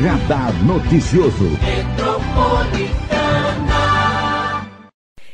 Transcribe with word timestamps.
Radar 0.00 0.54
Noticioso. 0.64 1.44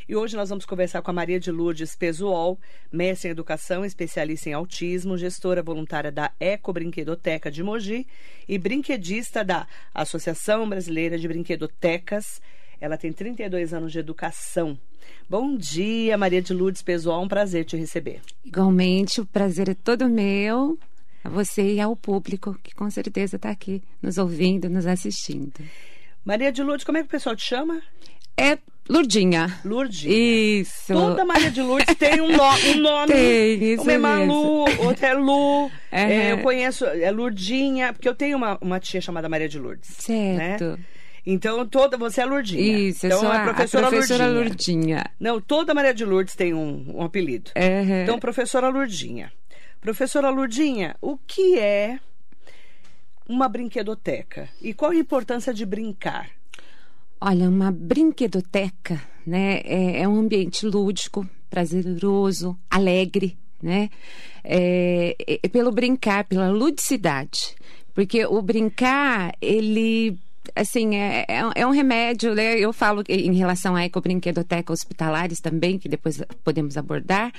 E 0.09 0.17
hoje 0.17 0.37
nós 0.37 0.49
vamos 0.49 0.65
conversar 0.65 1.03
com 1.03 1.11
a 1.11 1.15
Maria 1.15 1.39
de 1.39 1.51
Lourdes 1.51 1.95
Pesuol, 1.95 2.59
mestre 2.91 3.29
em 3.29 3.33
educação, 3.33 3.85
especialista 3.85 4.49
em 4.49 4.55
autismo, 4.55 5.19
gestora 5.19 5.63
voluntária 5.63 6.11
da 6.11 6.31
Eco 6.41 6.73
Brinquedoteca 6.73 7.51
de 7.51 7.63
Mogi 7.63 8.07
e 8.49 8.57
brinquedista 8.57 9.45
da 9.45 9.67
Associação 9.95 10.67
Brasileira 10.67 11.19
de 11.19 11.29
Brinquedotecas. 11.29 12.41
Ela 12.81 12.97
tem 12.97 13.13
32 13.13 13.75
anos 13.75 13.93
de 13.93 13.99
educação. 13.99 14.79
Bom 15.29 15.57
dia, 15.57 16.17
Maria 16.17 16.41
de 16.41 16.55
Lourdes 16.55 16.81
Pesuol, 16.81 17.23
um 17.23 17.29
prazer 17.29 17.67
te 17.67 17.77
receber. 17.77 18.23
Igualmente, 18.43 19.21
o 19.21 19.27
prazer 19.27 19.69
é 19.69 19.75
todo 19.75 20.09
meu, 20.09 20.79
a 21.25 21.29
você 21.29 21.75
e 21.75 21.81
ao 21.81 21.97
público 21.97 22.57
que 22.63 22.75
com 22.75 22.89
certeza 22.91 23.37
está 23.37 23.51
aqui 23.51 23.83
nos 24.03 24.19
ouvindo, 24.19 24.69
nos 24.69 24.87
assistindo. 24.87 25.55
Maria 26.25 26.53
de 26.53 26.63
Lourdes, 26.63 26.85
como 26.85 26.99
é 26.99 27.01
que 27.01 27.09
o 27.09 27.11
pessoal 27.11 27.35
te 27.35 27.45
chama? 27.45 27.83
É 28.37 28.59
Lurdinha. 28.89 29.61
Lurdinha. 29.65 30.61
Isso. 30.61 30.93
Toda 30.93 31.25
Maria 31.25 31.51
de 31.51 31.63
Lourdes 31.63 31.95
tem 31.97 32.21
um, 32.21 32.29
no, 32.29 32.43
um 32.43 32.77
nome. 32.77 33.13
Tem, 33.13 33.73
isso 33.73 33.83
Uma 33.83 33.93
é 33.93 33.99
mesmo. 33.99 34.27
Malu, 34.27 34.87
outra 34.87 35.09
é 35.09 35.15
Lu. 35.15 35.71
É. 35.91 36.03
É, 36.03 36.33
eu 36.33 36.39
conheço, 36.39 36.85
é 36.85 37.11
Lurdinha, 37.11 37.95
porque 37.95 38.09
eu 38.09 38.15
tenho 38.15 38.37
uma, 38.37 38.59
uma 38.61 38.79
tia 38.79 39.01
chamada 39.01 39.29
Maria 39.29 39.49
de 39.49 39.59
Lourdes. 39.59 39.89
Certo. 39.99 40.65
Né? 40.65 40.79
Então, 41.27 41.67
toda, 41.67 41.97
você 41.97 42.21
é 42.21 42.27
Lurdinha. 42.27 42.79
Isso, 42.91 43.07
então, 43.07 43.17
eu 43.17 43.25
sou 43.25 43.33
é 43.33 43.37
a, 43.37 43.41
a 43.41 43.45
professora, 43.45 43.89
professora 43.89 44.27
Lurdinha. 44.27 44.49
Lurdinha. 44.49 45.05
Não, 45.19 45.41
toda 45.41 45.73
Maria 45.73 45.95
de 45.95 46.05
Lourdes 46.05 46.35
tem 46.35 46.53
um, 46.53 46.85
um 46.97 47.03
apelido. 47.03 47.51
Uhum. 47.57 48.03
Então, 48.03 48.19
professora 48.19 48.69
Lurdinha. 48.69 49.33
Professora 49.85 50.31
Lurdinha, 50.31 50.97
o 50.99 51.19
que 51.19 51.59
é 51.59 52.01
uma 53.29 53.47
brinquedoteca? 53.51 54.49
E 54.63 54.73
qual 54.73 54.93
a 54.93 54.97
importância 54.97 55.53
de 55.53 55.67
brincar? 55.67 56.31
Olha, 57.21 57.51
uma 57.51 57.71
brinquedoteca, 57.71 58.99
né? 59.27 59.61
É, 59.63 60.01
é 60.01 60.09
um 60.09 60.19
ambiente 60.19 60.65
lúdico, 60.65 61.29
prazeroso, 61.51 62.59
alegre, 62.71 63.37
né? 63.63 63.91
É, 64.43 65.15
é 65.43 65.49
pelo 65.49 65.71
brincar, 65.71 66.25
pela 66.25 66.49
ludicidade. 66.49 67.55
Porque 67.93 68.25
o 68.25 68.41
brincar, 68.41 69.35
ele 69.39 70.19
assim, 70.55 70.97
é, 70.97 71.25
é, 71.29 71.43
é 71.55 71.67
um 71.67 71.71
remédio, 71.71 72.35
né? 72.35 72.59
Eu 72.59 72.73
falo 72.73 73.03
em 73.09 73.35
relação 73.35 73.75
à 73.75 73.85
ecobrinquedoteca 73.85 74.73
hospitalares 74.73 75.41
também, 75.41 75.79
que 75.79 75.89
depois 75.89 76.23
podemos 76.43 76.77
abordar, 76.77 77.33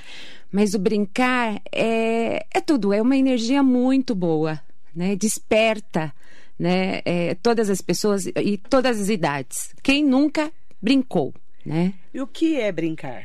mas 0.52 0.74
o 0.74 0.78
brincar 0.78 1.60
é, 1.72 2.44
é 2.52 2.60
tudo, 2.60 2.92
é 2.92 3.00
uma 3.00 3.16
energia 3.16 3.62
muito 3.62 4.14
boa, 4.14 4.60
né? 4.94 5.16
Desperta, 5.16 6.12
né? 6.58 7.00
É, 7.04 7.34
todas 7.34 7.70
as 7.70 7.80
pessoas 7.80 8.26
e 8.26 8.58
todas 8.58 9.00
as 9.00 9.08
idades. 9.08 9.74
Quem 9.82 10.04
nunca 10.04 10.52
brincou, 10.80 11.32
né? 11.64 11.94
E 12.12 12.20
o 12.20 12.26
que 12.26 12.60
é 12.60 12.70
brincar? 12.70 13.24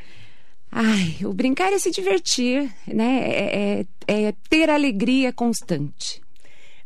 Ai, 0.71 1.17
o 1.25 1.33
brincar 1.33 1.73
é 1.73 1.79
se 1.79 1.91
divertir, 1.91 2.73
né? 2.87 3.29
É, 3.29 3.85
é, 4.07 4.27
é 4.27 4.33
ter 4.49 4.69
alegria 4.69 5.33
constante. 5.33 6.21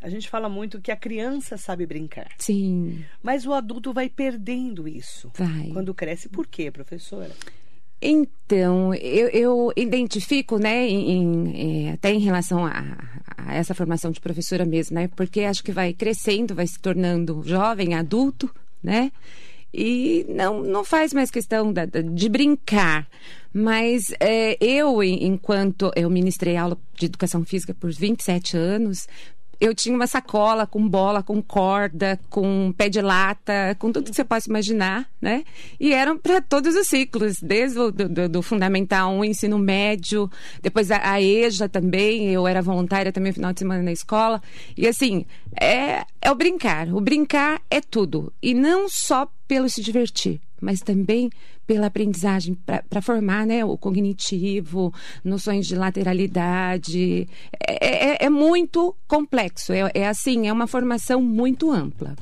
A 0.06 0.09
gente 0.09 0.30
fala 0.30 0.48
muito 0.48 0.80
que 0.80 0.92
a 0.92 0.95
criança 0.95 1.58
sabe 1.58 1.84
brincar. 1.84 2.30
Sim. 2.38 3.03
Mas 3.23 3.48
o 3.48 3.53
adulto 3.53 3.92
vai 3.92 4.08
perdendo 4.08 4.88
isso. 4.88 5.31
Vai. 5.36 5.72
Quando 5.73 5.95
cresce. 5.95 6.30
Por 6.30 6.45
quê, 6.45 6.70
professora? 6.70 7.31
Então, 8.00 8.94
eu, 8.94 9.30
eu 9.30 9.73
identifico, 9.76 10.59
né, 10.59 10.88
em, 10.88 11.56
em, 11.56 11.92
até 11.92 12.14
em 12.14 12.20
relação 12.20 12.64
a, 12.64 13.00
a, 13.36 13.56
essa 13.56 13.73
formação 13.73 14.11
de 14.11 14.22
professora 14.22 14.64
mesmo, 14.64 14.94
né, 14.94 15.08
porque 15.16 15.42
acho 15.42 15.64
que 15.64 15.72
vai 15.72 15.92
crescendo, 15.92 16.53
vai 16.53 16.67
se 16.67 16.80
tornando 16.80 17.42
jovem, 17.44 17.95
adulto, 17.95 18.54
né, 18.83 19.11
e 19.73 20.23
não, 20.30 20.61
não 20.61 20.83
faz 20.86 21.14
mais 21.14 21.32
questão 21.32 21.73
da, 21.73 21.86
da, 21.86 22.02
de 22.02 22.30
brincar. 22.30 23.08
Mas 23.58 24.14
é, 24.20 24.58
eu, 24.60 25.02
enquanto 25.02 25.89
eu 25.95 26.10
ministrei 26.10 26.58
aula 26.58 26.77
de 26.93 27.05
educação 27.05 27.43
física 27.45 27.73
por 27.73 27.92
27 27.92 28.58
anos, 28.58 29.08
eu 29.60 29.73
tinha 29.73 29.95
uma 29.95 30.08
sacola 30.08 30.66
com 30.67 30.88
bola, 30.88 31.23
com 31.23 31.42
corda, 31.42 32.20
com 32.30 32.73
pé 32.77 32.89
de 32.89 33.02
lata, 33.02 33.76
com 33.80 33.92
tudo 33.92 34.10
que 34.10 34.16
você 34.16 34.23
possa 34.23 34.49
imaginar, 34.49 35.10
né? 35.21 35.43
E 35.80 35.93
eram 35.93 36.17
para 36.17 36.42
todos 36.42 36.76
os 36.76 36.88
ciclos, 36.88 37.38
desde 37.42 37.80
o 37.80 37.92
do, 37.92 38.10
do, 38.10 38.30
do 38.30 38.42
fundamental 38.42 39.11
1, 39.14 39.26
ensino 39.26 39.58
médio, 39.58 40.30
depois 40.61 40.92
a, 40.92 41.11
a, 41.11 41.21
EJA 41.21 41.70
também, 41.70 42.30
eu 42.32 42.48
era 42.48 42.61
voluntária 42.61 43.11
também 43.11 43.32
final 43.32 43.54
de 43.54 43.60
semana 43.60 43.82
na 43.82 43.92
escola. 43.92 44.42
E 44.77 44.88
assim, 44.88 45.26
é, 45.60 46.05
é 46.22 46.32
o 46.32 46.36
brincar. 46.36 46.87
O 46.93 47.02
brincar 47.02 47.61
é 47.70 47.82
tudo. 47.82 48.32
E 48.42 48.54
não 48.54 48.89
só 48.89 49.27
pelo 49.48 49.70
se 49.70 49.82
divertir, 49.82 50.42
mas 50.65 50.80
também 50.80 51.30
pela 51.67 51.86
aprendizagem, 51.87 52.58
para 52.89 53.02
formar 53.02 53.45
né, 53.45 53.64
o 53.64 53.77
cognitivo, 53.77 54.92
noções 55.23 55.67
de 55.67 55.76
lateralidade. 55.76 57.30
É, 57.67 58.23
é, 58.23 58.26
é 58.26 58.30
muito 58.30 58.95
complexo, 59.08 59.71
é, 59.71 59.92
é, 59.93 60.08
assim, 60.08 60.48
é 60.48 60.52
uma 60.54 60.65
formação 60.65 61.21
muito 61.21 61.71
ampla. 61.71 62.15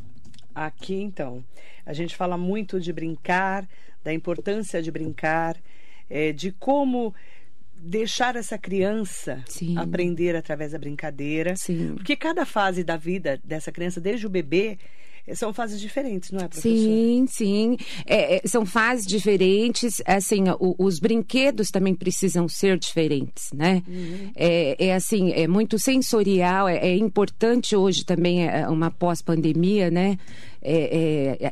Aqui, 0.53 0.95
então, 0.95 1.43
a 1.85 1.93
gente 1.93 2.15
fala 2.15 2.37
muito 2.37 2.79
de 2.79 2.91
brincar, 2.91 3.65
da 4.03 4.13
importância 4.13 4.81
de 4.81 4.91
brincar, 4.91 5.55
é, 6.09 6.33
de 6.33 6.51
como 6.51 7.15
deixar 7.75 8.35
essa 8.35 8.57
criança 8.57 9.41
Sim. 9.47 9.77
aprender 9.77 10.35
através 10.35 10.73
da 10.73 10.77
brincadeira. 10.77 11.55
Sim. 11.55 11.95
Porque 11.95 12.15
cada 12.15 12.45
fase 12.45 12.83
da 12.83 12.97
vida 12.97 13.39
dessa 13.43 13.71
criança, 13.71 14.01
desde 14.01 14.27
o 14.27 14.29
bebê, 14.29 14.77
são 15.33 15.53
fases 15.53 15.79
diferentes, 15.79 16.31
não 16.31 16.41
é, 16.41 16.47
professora? 16.49 16.75
Sim, 16.75 17.25
sim. 17.29 17.77
É, 18.05 18.35
é, 18.35 18.41
são 18.45 18.65
fases 18.65 19.05
diferentes. 19.05 20.01
Assim, 20.05 20.43
o, 20.59 20.75
os 20.77 20.99
brinquedos 20.99 21.71
também 21.71 21.95
precisam 21.95 22.47
ser 22.49 22.77
diferentes, 22.77 23.49
né? 23.53 23.81
Uhum. 23.87 24.31
É, 24.35 24.87
é, 24.87 24.93
assim, 24.93 25.31
é 25.31 25.47
muito 25.47 25.79
sensorial. 25.79 26.67
É, 26.67 26.77
é 26.77 26.97
importante 26.97 27.73
hoje 27.73 28.03
também 28.03 28.45
é, 28.45 28.67
uma 28.67 28.91
pós-pandemia, 28.91 29.89
né? 29.89 30.17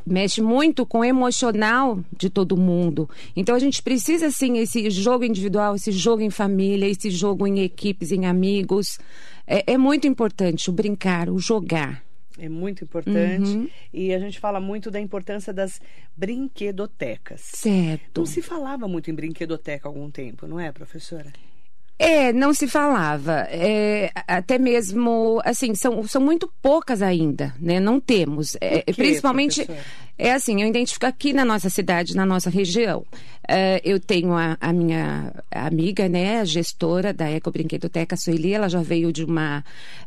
mexe 0.05 0.41
muito 0.41 0.85
com 0.85 0.99
o 0.99 1.03
emocional 1.03 1.99
de 2.17 2.29
todo 2.29 2.55
mundo. 2.55 3.09
Então 3.35 3.53
a 3.53 3.59
gente 3.59 3.83
precisa, 3.83 4.27
assim, 4.27 4.57
esse 4.57 4.89
jogo 4.89 5.25
individual, 5.25 5.75
esse 5.75 5.91
jogo 5.91 6.21
em 6.21 6.29
família, 6.29 6.87
esse 6.87 7.09
jogo 7.09 7.45
em 7.45 7.59
equipes, 7.59 8.13
em 8.13 8.25
amigos. 8.25 8.97
é 9.45 9.77
muito 9.77 10.07
importante 10.07 10.69
o 10.69 10.73
brincar, 10.73 11.29
o 11.29 11.37
jogar. 11.37 12.01
É 12.37 12.47
muito 12.49 12.83
importante. 12.83 13.49
Uhum. 13.49 13.69
E 13.93 14.13
a 14.13 14.19
gente 14.19 14.39
fala 14.39 14.59
muito 14.59 14.89
da 14.89 14.99
importância 14.99 15.53
das 15.53 15.81
brinquedotecas. 16.15 17.41
Certo. 17.41 18.19
Não 18.19 18.25
se 18.25 18.41
falava 18.41 18.87
muito 18.87 19.11
em 19.11 19.13
brinquedoteca 19.13 19.87
há 19.87 19.89
algum 19.89 20.09
tempo, 20.09 20.47
não 20.47 20.59
é, 20.59 20.71
professora? 20.71 21.31
É, 22.01 22.33
não 22.33 22.51
se 22.51 22.67
falava. 22.67 23.45
É, 23.51 24.11
até 24.27 24.57
mesmo, 24.57 25.39
assim, 25.45 25.75
são, 25.75 26.01
são 26.07 26.19
muito 26.19 26.51
poucas 26.59 26.99
ainda, 27.03 27.53
né? 27.59 27.79
Não 27.79 27.99
temos. 27.99 28.57
É, 28.59 28.81
quê, 28.81 28.93
principalmente, 28.93 29.63
professora? 29.63 29.87
é 30.17 30.33
assim, 30.33 30.63
eu 30.63 30.67
identifico 30.67 31.05
aqui 31.05 31.31
na 31.31 31.45
nossa 31.45 31.69
cidade, 31.69 32.15
na 32.15 32.25
nossa 32.25 32.49
região. 32.49 33.05
É, 33.47 33.79
eu 33.83 33.99
tenho 33.99 34.33
a, 34.33 34.57
a, 34.59 34.73
minha 34.73 35.31
amiga, 35.51 36.09
né, 36.09 36.39
a 36.39 36.45
gestora 36.45 37.13
da 37.13 37.29
Eco 37.29 37.51
Brinquedoteca, 37.51 38.17
Sueli, 38.17 38.53
ela 38.53 38.67
já 38.67 38.81
veio 38.81 39.13
de 39.13 39.23
uma, 39.23 39.63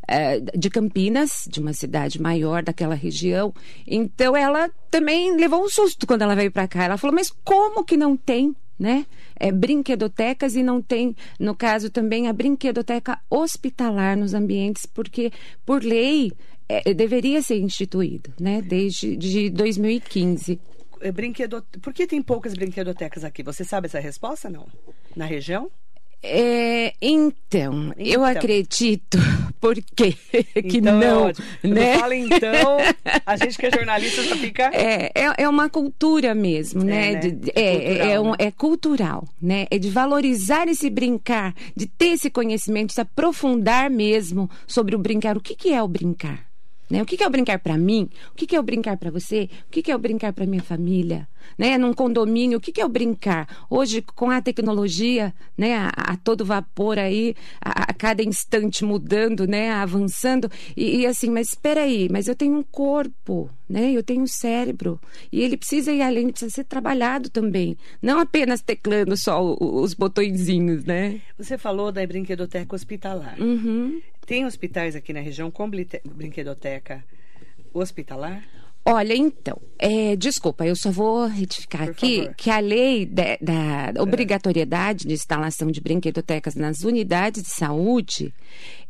é, 0.08 0.40
de 0.40 0.70
Campinas, 0.70 1.46
de 1.48 1.60
uma 1.60 1.72
cidade 1.72 2.20
maior 2.20 2.64
daquela 2.64 2.96
região. 2.96 3.54
Então, 3.86 4.36
ela 4.36 4.68
também 4.90 5.36
levou 5.36 5.64
um 5.64 5.68
susto 5.68 6.08
quando 6.08 6.22
ela 6.22 6.34
veio 6.34 6.50
para 6.50 6.66
cá. 6.66 6.84
Ela 6.84 6.96
falou, 6.96 7.14
mas 7.14 7.32
como 7.44 7.84
que 7.84 7.96
não 7.96 8.16
tem 8.16 8.52
né? 8.78 9.06
É, 9.36 9.50
brinquedotecas 9.52 10.56
e 10.56 10.62
não 10.62 10.82
tem, 10.82 11.14
no 11.38 11.54
caso 11.54 11.90
também, 11.90 12.28
a 12.28 12.32
brinquedoteca 12.32 13.20
hospitalar 13.30 14.16
nos 14.16 14.34
ambientes, 14.34 14.86
porque, 14.86 15.32
por 15.64 15.82
lei, 15.82 16.32
é, 16.68 16.94
deveria 16.94 17.42
ser 17.42 17.58
instituído, 17.58 18.32
né? 18.40 18.62
Desde 18.62 19.16
de 19.16 19.50
2015. 19.50 20.60
Brinquedo... 21.12 21.62
Por 21.82 21.92
que 21.92 22.06
tem 22.06 22.22
poucas 22.22 22.54
brinquedotecas 22.54 23.24
aqui? 23.24 23.42
Você 23.42 23.62
sabe 23.64 23.86
essa 23.86 24.00
resposta, 24.00 24.48
não? 24.48 24.66
Na 25.14 25.26
região? 25.26 25.70
É, 26.26 26.94
então, 27.02 27.92
então, 27.92 27.92
eu 27.98 28.24
acredito, 28.24 29.18
porque 29.60 30.12
que 30.70 30.78
então, 30.78 30.98
não, 30.98 31.28
é 31.28 31.32
né? 31.62 31.98
fala 31.98 32.16
então, 32.16 32.78
a 33.26 33.36
gente 33.36 33.58
que 33.58 33.66
é 33.66 33.70
jornalista 33.70 34.22
já 34.24 34.34
fica... 34.36 34.70
É, 34.72 35.12
é, 35.14 35.34
é 35.42 35.48
uma 35.48 35.68
cultura 35.68 36.34
mesmo, 36.34 36.82
né? 36.82 37.12
né? 37.12 37.28
De, 37.28 37.52
É 37.54 37.74
é, 37.74 37.78
cultural, 37.78 38.08
é, 38.08 38.20
um- 38.20 38.30
né? 38.30 38.36
é 38.38 38.50
cultural, 38.50 39.28
né? 39.40 39.66
É 39.70 39.78
de 39.78 39.90
valorizar 39.90 40.66
esse 40.66 40.88
brincar, 40.88 41.54
de 41.76 41.86
ter 41.86 42.12
esse 42.12 42.30
conhecimento, 42.30 42.88
de 42.88 42.94
se 42.94 43.00
aprofundar 43.02 43.90
mesmo 43.90 44.48
sobre 44.66 44.96
o 44.96 44.98
brincar. 44.98 45.36
O 45.36 45.40
que, 45.40 45.54
que 45.54 45.74
é 45.74 45.82
o 45.82 45.88
brincar? 45.88 46.46
Né? 46.88 47.02
O 47.02 47.06
que, 47.06 47.16
que 47.18 47.22
é 47.24 47.26
o 47.26 47.30
brincar 47.30 47.58
para 47.58 47.76
mim? 47.76 48.08
O 48.32 48.34
que, 48.34 48.46
que 48.46 48.56
é 48.56 48.60
o 48.60 48.62
brincar 48.62 48.96
para 48.96 49.10
você? 49.10 49.48
O 49.68 49.70
que, 49.70 49.82
que 49.82 49.90
é 49.90 49.96
o 49.96 49.98
brincar 49.98 50.32
para 50.32 50.46
minha 50.46 50.62
família? 50.62 51.28
Né, 51.58 51.78
num 51.78 51.92
condomínio, 51.92 52.58
o 52.58 52.60
que, 52.60 52.72
que 52.72 52.80
é 52.80 52.84
o 52.84 52.88
brincar? 52.88 53.66
Hoje, 53.68 54.02
com 54.02 54.30
a 54.30 54.40
tecnologia, 54.40 55.32
né, 55.56 55.76
a, 55.76 55.88
a 55.96 56.16
todo 56.16 56.44
vapor 56.44 56.98
aí, 56.98 57.34
a, 57.60 57.90
a, 57.90 57.94
cada 57.94 58.22
instante 58.22 58.84
mudando, 58.84 59.46
né, 59.46 59.70
avançando, 59.70 60.50
e, 60.76 61.00
e, 61.00 61.06
assim, 61.06 61.30
mas 61.30 61.48
espera 61.48 61.82
aí, 61.82 62.08
mas 62.10 62.28
eu 62.28 62.34
tenho 62.34 62.56
um 62.56 62.62
corpo, 62.62 63.50
né, 63.68 63.92
eu 63.92 64.02
tenho 64.02 64.22
um 64.22 64.26
cérebro, 64.26 65.00
e 65.32 65.40
ele 65.40 65.56
precisa 65.56 65.92
ir 65.92 66.02
além, 66.02 66.30
precisa 66.30 66.50
ser 66.50 66.64
trabalhado 66.64 67.30
também, 67.30 67.76
não 68.02 68.18
apenas 68.18 68.60
teclando 68.60 69.16
só 69.16 69.56
os 69.60 69.94
botõezinhos, 69.94 70.84
né? 70.84 71.20
Você 71.38 71.56
falou 71.58 71.90
da 71.90 72.06
brinquedoteca 72.06 72.74
hospitalar. 72.74 73.40
Uhum. 73.40 74.00
Tem 74.26 74.44
hospitais 74.46 74.96
aqui 74.96 75.12
na 75.12 75.20
região 75.20 75.50
com 75.50 75.70
brinquedoteca 75.70 77.04
hospitalar? 77.72 78.42
Olha, 78.86 79.14
então, 79.16 79.58
é, 79.78 80.14
desculpa, 80.14 80.66
eu 80.66 80.76
só 80.76 80.90
vou 80.90 81.26
retificar 81.26 81.84
Por 81.86 81.90
aqui 81.92 82.18
favor. 82.18 82.34
que 82.36 82.50
a 82.50 82.58
lei 82.58 83.06
de- 83.06 83.38
da 83.40 84.02
obrigatoriedade 84.02 85.06
de 85.06 85.14
instalação 85.14 85.70
de 85.70 85.80
brinquedotecas 85.80 86.54
nas 86.54 86.80
unidades 86.82 87.42
de 87.42 87.48
saúde 87.48 88.34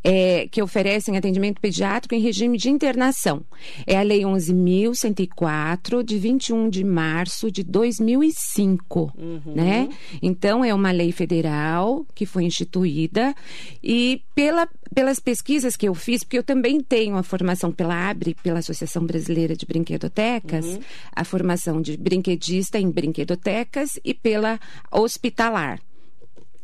é, 0.05 0.47
que 0.49 0.63
oferecem 0.63 1.17
atendimento 1.17 1.61
pediátrico 1.61 2.15
em 2.15 2.21
regime 2.21 2.59
de 2.59 2.69
internação. 2.69 3.43
É 3.87 3.97
a 3.97 4.03
Lei 4.03 4.21
11.104, 4.21 6.03
de 6.03 6.19
21 6.19 6.69
de 6.69 6.85
março 6.85 7.51
de 7.51 7.65
2005, 7.65 9.13
né? 9.55 9.89
Então, 10.23 10.63
é 10.63 10.75
uma 10.75 10.91
lei 10.91 11.11
federal 11.11 12.07
que 12.15 12.27
foi 12.27 12.45
instituída 12.45 13.35
e 13.83 14.23
pela, 14.35 14.69
pelas 14.95 15.19
pesquisas 15.19 15.75
que 15.77 15.89
eu 15.89 15.95
fiz, 15.95 16.23
porque 16.23 16.39
eu 16.39 16.43
também 16.43 16.81
tenho 16.81 17.17
a 17.17 17.23
formação 17.23 17.73
pela 17.73 18.11
ABRE, 18.11 18.37
pela 18.43 18.59
Associação 18.59 19.07
Brasileira 19.07 19.57
de 19.57 19.65
Brinquedotecas, 19.65 20.79
a 21.15 21.25
formação 21.25 21.81
de 21.81 21.97
brinquedista 21.97 22.79
em 22.79 22.91
brinquedotecas 22.91 23.99
e 24.05 24.13
pela 24.13 24.61
hospitalar. 24.93 25.81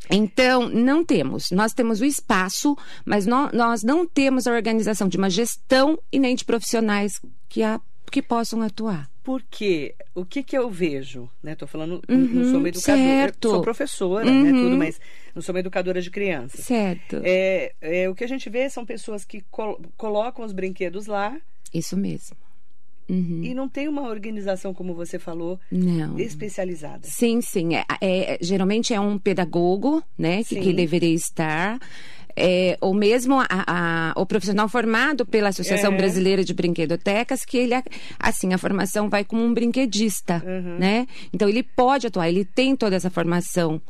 Então, 0.08 0.68
não 0.68 1.04
temos. 1.04 1.50
Nós 1.50 1.72
temos 1.72 2.00
o 2.00 2.04
espaço, 2.04 2.76
mas 3.04 3.26
nó- 3.26 3.50
nós 3.52 3.82
não 3.82 4.06
temos 4.06 4.46
a 4.46 4.52
organização 4.52 5.08
de 5.08 5.16
uma 5.16 5.28
gestão 5.30 5.98
e 6.10 6.18
nem 6.18 6.34
de 6.34 6.44
profissionais 6.44 7.20
que, 7.48 7.62
a- 7.62 7.80
que 8.10 8.22
possam 8.22 8.62
atuar. 8.62 9.10
Porque 9.22 9.94
o 10.14 10.24
que, 10.24 10.42
que 10.42 10.56
eu 10.56 10.70
vejo, 10.70 11.30
né? 11.42 11.54
Tô 11.54 11.66
falando, 11.66 12.02
não 12.08 12.44
sou 12.50 12.58
uma 12.58 12.68
educadora, 12.68 12.98
Uhum, 13.06 13.20
certo. 13.20 13.50
sou 13.50 13.60
professora, 13.62 14.24
né? 14.24 14.50
Uhum. 14.50 14.62
Tudo, 14.64 14.76
mas 14.78 15.00
não 15.34 15.42
sou 15.42 15.52
uma 15.54 15.60
educadora 15.60 16.00
de 16.00 16.10
crianças. 16.10 16.64
Certo. 16.64 17.20
É, 17.22 17.72
é, 17.80 18.08
o 18.08 18.14
que 18.14 18.24
a 18.24 18.28
gente 18.28 18.48
vê 18.48 18.68
são 18.70 18.84
pessoas 18.84 19.24
que 19.24 19.42
col- 19.50 19.80
colocam 19.96 20.44
os 20.44 20.52
brinquedos 20.52 21.06
lá 21.06 21.36
Isso 21.72 21.96
mesmo. 21.96 22.36
Uhum. 23.10 23.40
e 23.42 23.52
não 23.54 23.68
tem 23.68 23.88
uma 23.88 24.02
organização, 24.08 24.72
como 24.72 24.94
você 24.94 25.18
falou, 25.18 25.58
Não. 25.70 26.18
especializada. 26.18 27.00
Sim, 27.02 27.40
sim. 27.40 27.74
É, 27.74 27.84
é- 28.00 28.38
geralmente 28.40 28.94
é 28.94 29.00
um 29.00 29.18
pedagogo, 29.18 30.02
né, 30.16 30.44
que, 30.44 30.60
que 30.60 30.72
deveria 30.72 31.14
estar. 31.14 31.78
É, 32.36 32.78
ou 32.80 32.94
mesmo 32.94 33.40
a- 33.40 33.46
a- 33.50 34.12
o 34.16 34.24
profissional 34.24 34.68
formado 34.68 35.26
pela 35.26 35.48
Associação 35.48 35.92
É. 35.92 35.96
Brasileira 35.96 36.44
de 36.44 36.54
Brinquedotecas, 36.54 37.44
que 37.44 37.58
ele, 37.58 37.74
assim, 38.18 38.54
a 38.54 38.58
formação 38.58 39.10
vai 39.10 39.24
como 39.24 39.42
um 39.42 39.52
brinquedista, 39.52 40.40
Uhum. 40.46 40.78
né? 40.78 41.06
Então, 41.34 41.48
ele 41.48 41.62
pode 41.64 42.06
atuar, 42.06 42.28
ele 42.28 42.44
tem 42.44 42.76
toda 42.76 42.94
essa 42.94 43.10
formação 43.10 43.82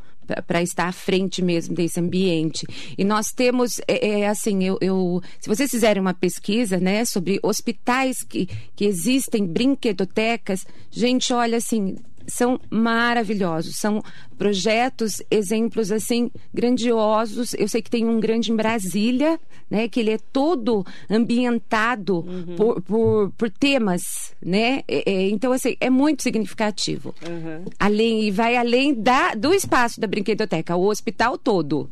para 0.47 0.63
estar 0.63 0.89
à 0.89 0.93
frente 0.93 1.43
mesmo 1.43 1.75
desse 1.75 1.99
ambiente. 2.01 2.67
E 2.97 3.05
nós 3.05 3.33
temos, 3.33 3.81
é, 3.87 4.21
é, 4.21 4.29
assim, 4.29 4.65
eu, 4.65 4.79
eu- 4.81 5.21
se 5.41 5.49
vocês 5.49 5.71
fizerem 5.71 6.01
uma 6.01 6.15
pesquisa, 6.15 6.79
né, 6.79 7.05
sobre 7.05 7.39
hospitais 7.43 8.23
que, 8.23 8.47
que 8.77 8.85
existem, 8.85 9.47
brinquedotecas, 9.47 10.67
gente, 10.91 11.33
olha, 11.33 11.59
assim, 11.59 11.97
são 12.27 12.61
maravilhosos, 12.71 13.77
são 13.77 14.03
projetos, 14.39 15.23
exemplos 15.31 15.93
assim 15.93 16.31
grandiosos. 16.53 17.55
Eu 17.55 17.69
sei 17.69 17.83
que 17.83 17.91
tem 17.91 18.07
um 18.07 18.21
grande 18.21 18.53
em 18.53 18.57
Brasília, 18.57 19.39
né, 19.71 19.89
que 19.89 20.01
ele 20.01 20.11
é 20.11 20.19
todo 20.33 20.85
ambientado 21.09 22.25
por, 22.57 22.81
por, 22.83 23.33
por 23.37 23.51
temas, 23.51 24.35
né? 24.45 24.83
É, 24.89 25.11
é, 25.11 25.29
então 25.29 25.53
assim 25.53 25.77
é 25.81 25.91
muito 25.91 26.23
significativo. 26.23 27.15
Uhum. 27.27 27.65
Além 27.79 28.25
e 28.25 28.31
vai 28.31 28.57
além 28.57 28.95
da, 28.95 29.35
do 29.35 29.53
espaço 29.53 30.01
da 30.01 30.07
brinquedoteca, 30.07 30.77
o 30.77 30.89
hospital 30.89 31.39
todo. 31.39 31.91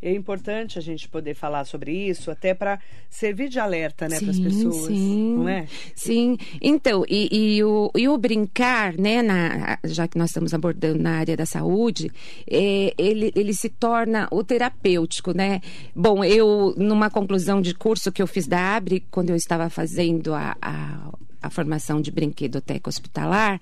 É 0.00 0.12
importante 0.12 0.78
a 0.78 0.82
gente 0.82 1.08
poder 1.08 1.34
falar 1.34 1.64
sobre 1.64 1.92
isso, 1.92 2.30
até 2.30 2.54
para 2.54 2.78
servir 3.10 3.48
de 3.48 3.58
alerta, 3.58 4.08
né, 4.08 4.20
para 4.20 4.30
as 4.30 4.38
pessoas, 4.38 4.86
sim. 4.86 5.34
não 5.36 5.48
é? 5.48 5.66
Sim, 5.94 6.38
então, 6.60 7.04
e, 7.08 7.56
e 7.56 7.64
o, 7.64 7.90
e 7.96 8.08
o 8.08 8.16
brincar, 8.16 8.96
né, 8.96 9.22
na, 9.22 9.76
já 9.84 10.06
que 10.06 10.16
nós 10.16 10.30
estamos 10.30 10.54
abordando 10.54 11.02
na 11.02 11.18
área 11.18 11.36
da 11.36 11.44
saúde, 11.44 12.12
é, 12.48 12.94
ele, 12.96 13.32
ele 13.34 13.52
se 13.52 13.68
torna 13.68 14.28
o 14.30 14.44
terapêutico, 14.44 15.32
né? 15.32 15.60
Bom, 15.94 16.22
eu, 16.22 16.74
numa 16.76 17.10
conclusão 17.10 17.60
de 17.60 17.74
curso 17.74 18.12
que 18.12 18.22
eu 18.22 18.26
fiz 18.28 18.46
da 18.46 18.76
ABRE, 18.76 19.04
quando 19.10 19.30
eu 19.30 19.36
estava 19.36 19.68
fazendo 19.68 20.32
a, 20.32 20.56
a 20.62 21.10
a 21.42 21.50
formação 21.50 22.00
de 22.00 22.10
brinquedoteca 22.10 22.88
hospitalar, 22.88 23.60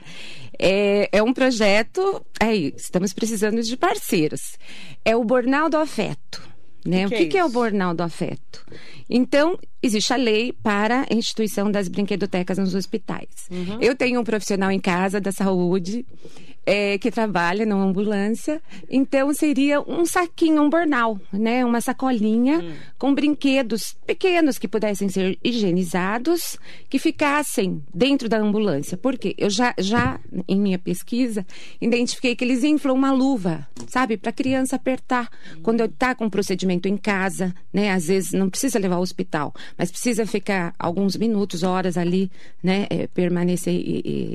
é, 0.59 1.09
é 1.13 1.23
um 1.23 1.33
projeto. 1.33 2.25
Aí, 2.41 2.75
estamos 2.77 3.13
precisando 3.13 3.63
de 3.63 3.77
parceiros. 3.77 4.57
É 5.05 5.17
o 5.17 5.25
Bornal 5.25 5.69
do 5.69 5.77
Afeto. 5.77 6.43
Né? 6.85 7.05
O 7.05 7.09
que 7.09 7.17
que, 7.17 7.23
é 7.23 7.27
que 7.27 7.39
é 7.39 7.45
o? 7.45 7.49
Bornal 7.49 7.95
do 7.95 8.03
Afeto? 8.03 8.65
Então, 9.11 9.59
existe 9.83 10.13
a 10.13 10.17
lei 10.17 10.53
para 10.53 11.05
a 11.11 11.15
instituição 11.15 11.71
das 11.71 11.89
brinquedotecas 11.89 12.59
nos 12.59 12.75
hospitais. 12.75 13.49
Uhum. 13.51 13.79
Eu 13.81 13.97
tenho 13.97 14.21
um 14.21 14.25
profissional 14.25 14.71
em 14.71 14.79
casa 14.79 15.21
da 15.21 15.33
saúde 15.33 16.07
é, 16.67 16.99
que 16.99 17.11
trabalha 17.13 17.65
numa 17.65 17.85
ambulância, 17.85 18.61
então 18.91 19.33
seria 19.33 19.81
um 19.81 20.05
saquinho, 20.05 20.63
um 20.63 20.69
bornal, 20.69 21.19
né? 21.33 21.65
Uma 21.65 21.81
sacolinha 21.81 22.59
Hum. 22.59 22.73
com 22.99 23.15
brinquedos 23.15 23.97
pequenos 24.07 24.59
que 24.59 24.67
pudessem 24.67 25.09
ser 25.09 25.39
higienizados, 25.45 26.59
que 26.89 26.99
ficassem 26.99 27.83
dentro 27.95 28.29
da 28.29 28.39
ambulância. 28.39 28.97
Porque 28.97 29.35
eu 29.39 29.49
já, 29.49 29.73
já 29.79 30.19
em 30.49 30.59
minha 30.59 30.79
pesquisa, 30.79 31.47
identifiquei 31.81 32.35
que 32.35 32.45
eles 32.45 32.65
inflam 32.65 32.95
uma 32.95 33.13
luva, 33.13 33.67
sabe? 33.87 34.17
Para 34.17 34.31
a 34.31 34.33
criança 34.33 34.77
apertar. 34.77 35.31
Quando 35.63 35.85
está 35.85 36.15
com 36.15 36.25
um 36.25 36.31
procedimento 36.31 36.89
em 36.89 36.97
casa, 36.97 37.55
né? 37.73 37.93
Às 37.93 38.07
vezes 38.07 38.33
não 38.33 38.51
precisa 38.51 38.79
levar 38.79 38.97
ao 38.97 39.03
hospital, 39.03 39.55
mas 39.79 39.91
precisa 39.91 40.27
ficar 40.27 40.75
alguns 40.79 41.17
minutos, 41.17 41.63
horas 41.63 41.97
ali, 41.97 42.31
né? 42.63 42.87
é, 42.91 43.07
permanecer 43.07 43.75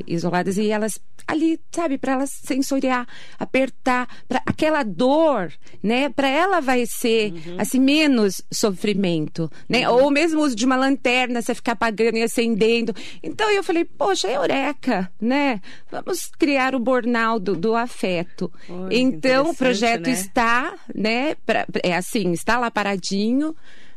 isoladas 0.07 0.57
e 0.57 0.69
elas 0.69 1.00
ali, 1.27 1.60
sabe? 1.72 1.98
Para 1.98 2.21
elas 2.22 2.30
sensoriar, 2.30 3.08
apertar, 3.38 4.08
para 4.28 4.42
aquela 4.46 4.84
dor, 4.84 5.52
né? 5.82 6.10
Para 6.10 6.28
ela 6.28 6.62
vai 6.62 6.86
ser 6.86 7.34
assim 7.58 7.80
menos 7.80 8.42
sofrimento, 8.51 9.51
né? 9.68 9.90
Ou 9.90 10.10
mesmo 10.12 10.40
o 10.40 10.44
uso 10.44 10.56
de 10.56 10.66
uma 10.66 10.75
lanterna, 10.75 11.42
você 11.42 11.54
ficar 11.56 11.74
apagando 11.74 12.18
e 12.18 12.24
acendendo. 12.24 12.94
Então 13.22 13.50
eu 13.50 13.63
falei, 13.63 13.86
poxa, 13.86 14.28
é 14.28 14.36
eureka, 14.36 15.12
né? 15.20 15.62
Vamos 15.92 16.28
criar 16.38 16.75
o 16.75 16.80
bornal 16.80 17.40
do, 17.40 17.56
do 17.56 17.75
afeto. 17.75 18.51
Que 18.90 18.98
então 18.98 19.50
o 19.50 19.56
projeto 19.56 20.08
né? 20.08 20.13
está, 20.13 20.74
né? 20.94 21.36
pra- 21.46 21.66
é 21.84 21.96
assim, 21.96 22.32
está 22.32 22.58
lá 22.58 22.70
paradinho, 22.70 23.56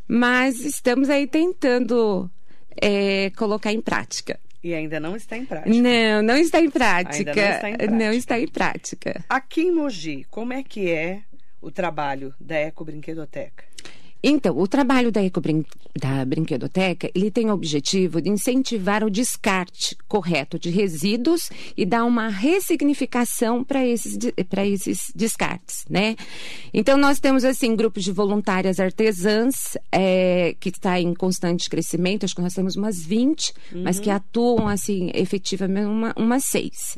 mas 0.09 0.65
estamos 0.65 1.11
aí 1.11 1.27
tentando 1.27 2.31
é, 2.81 3.31
colocar 3.37 3.73
em 3.73 3.81
prática. 3.81 4.39
E 4.65 4.73
ainda 4.73 4.99
não 4.99 5.15
está 5.15 5.37
em 5.37 5.45
prática. 5.45 5.77
Não, 5.77 6.23
não 6.23 6.37
está 6.39 6.59
em 6.59 6.71
prática. 6.71 7.31
Ainda 7.31 7.35
não 7.35 7.51
está 7.51 7.69
em 7.69 7.77
prática. 7.77 7.97
Não 7.97 8.13
está 8.13 8.41
em 8.41 8.49
prática. 8.49 9.25
Aqui 9.29 9.61
em 9.61 9.71
Mogi, 9.71 10.25
como 10.31 10.55
é 10.55 10.63
que 10.63 10.91
é 10.91 11.21
o 11.61 11.71
trabalho 11.71 12.35
da 12.41 12.57
Eco 12.57 12.83
Brinquedoteca? 12.83 13.74
Então, 14.27 14.59
o 14.59 14.67
trabalho 14.67 15.13
da, 15.13 15.23
Ecobrin... 15.23 15.67
da 15.95 16.25
Brinquedoteca, 16.25 17.11
ele 17.15 17.31
tem 17.31 17.51
o 17.51 17.53
objetivo 17.53 18.23
de 18.23 18.31
incentivar 18.31 19.05
o 19.05 19.11
descarte 19.11 19.95
correto 20.09 20.59
de 20.59 20.71
resíduos 20.71 21.51
e 21.77 21.85
dar 21.85 22.07
uma 22.07 22.29
ressignificação 22.29 23.63
para 23.63 23.87
esses, 23.87 24.17
pra 24.49 24.67
esses 24.67 25.13
descartes, 25.15 25.85
né? 25.91 26.17
Então, 26.73 26.97
nós 26.97 27.21
temos, 27.21 27.45
assim, 27.45 27.77
grupos 27.77 28.03
de 28.03 28.13
voluntárias 28.13 28.81
artesãs, 28.81 29.77
é, 29.93 30.57
que 30.59 30.71
está 30.71 30.99
em 30.99 31.13
constante 31.13 31.69
crescimento, 31.69 32.25
acho 32.25 32.35
que 32.35 32.41
nós 32.41 32.55
temos 32.55 32.77
umas 32.77 33.05
20, 33.05 33.53
mas 33.75 34.01
que 34.01 34.09
atuam, 34.09 34.69
assim, 34.69 35.11
efetivamente, 35.13 35.87
uma, 35.87 36.15
umas 36.17 36.45
seis. 36.47 36.97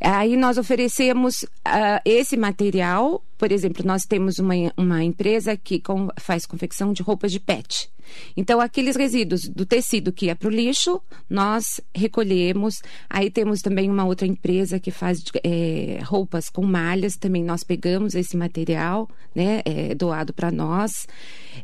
Aí 0.00 0.36
nós 0.36 0.58
oferecemos 0.58 1.44
ah, 1.64 2.02
esse 2.04 2.36
material, 2.36 3.22
por 3.36 3.50
exemplo, 3.52 3.84
nós 3.84 4.02
temos 4.02 4.38
uma, 4.38 4.54
uma 4.76 5.02
empresa 5.04 5.56
que 5.56 5.80
com- 5.80 6.08
faz 6.18 6.46
confecção 6.46 6.92
de 6.92 7.02
roupas 7.02 7.32
de 7.32 7.40
pet. 7.40 7.90
Então, 8.36 8.60
aqueles 8.60 8.96
resíduos 8.96 9.48
do 9.48 9.64
tecido 9.64 10.12
que 10.12 10.26
ia 10.26 10.36
para 10.36 10.48
o 10.48 10.50
lixo, 10.50 11.00
nós 11.28 11.80
recolhemos. 11.94 12.82
Aí 13.08 13.30
temos 13.30 13.60
também 13.60 13.90
uma 13.90 14.04
outra 14.04 14.26
empresa 14.26 14.78
que 14.78 14.90
faz 14.90 15.22
eh, 15.42 16.00
roupas 16.02 16.50
com 16.50 16.62
malhas, 16.64 17.16
também 17.16 17.42
nós 17.42 17.64
pegamos 17.64 18.14
esse 18.14 18.36
material, 18.36 19.08
né, 19.34 19.62
eh, 19.64 19.94
doado 19.94 20.32
para 20.32 20.50
nós. 20.50 21.06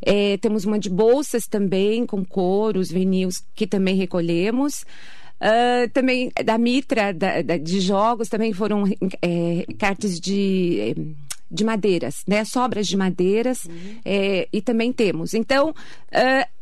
Eh, 0.01 0.39
temos 0.39 0.65
uma 0.65 0.79
de 0.79 0.89
bolsas 0.89 1.47
também, 1.47 2.07
com 2.07 2.25
couros, 2.25 2.91
vinil, 2.91 3.29
que 3.55 3.67
também 3.67 3.97
recolhemos. 3.97 4.85
Uh, 5.43 5.89
também 5.95 6.31
da 6.45 6.59
Mitra, 6.59 7.15
da, 7.15 7.41
da, 7.41 7.57
de 7.57 7.81
jogos, 7.81 8.29
também 8.29 8.53
foram 8.53 8.85
é, 9.23 9.65
cartas 9.79 10.21
de, 10.21 11.15
de 11.51 11.65
madeiras, 11.65 12.23
né? 12.27 12.45
Sobras 12.45 12.87
de 12.87 12.97
madeiras. 12.97 13.65
Uhum. 13.65 14.01
É, 14.05 14.49
e 14.53 14.63
também 14.63 14.93
temos. 14.93 15.35
Então, 15.35 15.71
uh, 15.71 16.61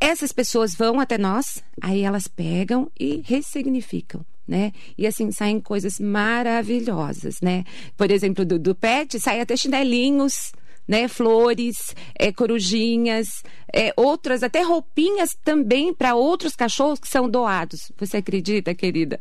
essas 0.00 0.32
pessoas 0.32 0.74
vão 0.74 0.98
até 0.98 1.18
nós, 1.18 1.62
aí 1.80 2.02
elas 2.02 2.26
pegam 2.26 2.90
e 2.98 3.22
ressignificam. 3.24 4.24
Né? 4.48 4.72
E 4.98 5.06
assim, 5.06 5.30
saem 5.30 5.60
coisas 5.60 6.00
maravilhosas, 6.00 7.40
né? 7.40 7.62
Por 7.96 8.10
exemplo, 8.10 8.44
do, 8.44 8.58
do 8.58 8.74
pet, 8.74 9.20
sai 9.20 9.40
até 9.40 9.56
chinelinhos, 9.56 10.50
né? 10.88 11.06
Flores, 11.06 11.94
é, 12.18 12.32
corujinhas, 12.32 13.44
é, 13.72 13.92
outras, 13.96 14.42
até 14.42 14.62
roupinhas 14.62 15.36
também 15.44 15.94
para 15.94 16.16
outros 16.16 16.56
cachorros 16.56 16.98
que 16.98 17.06
são 17.06 17.30
doados. 17.30 17.92
Você 17.96 18.16
acredita, 18.16 18.74
querida? 18.74 19.20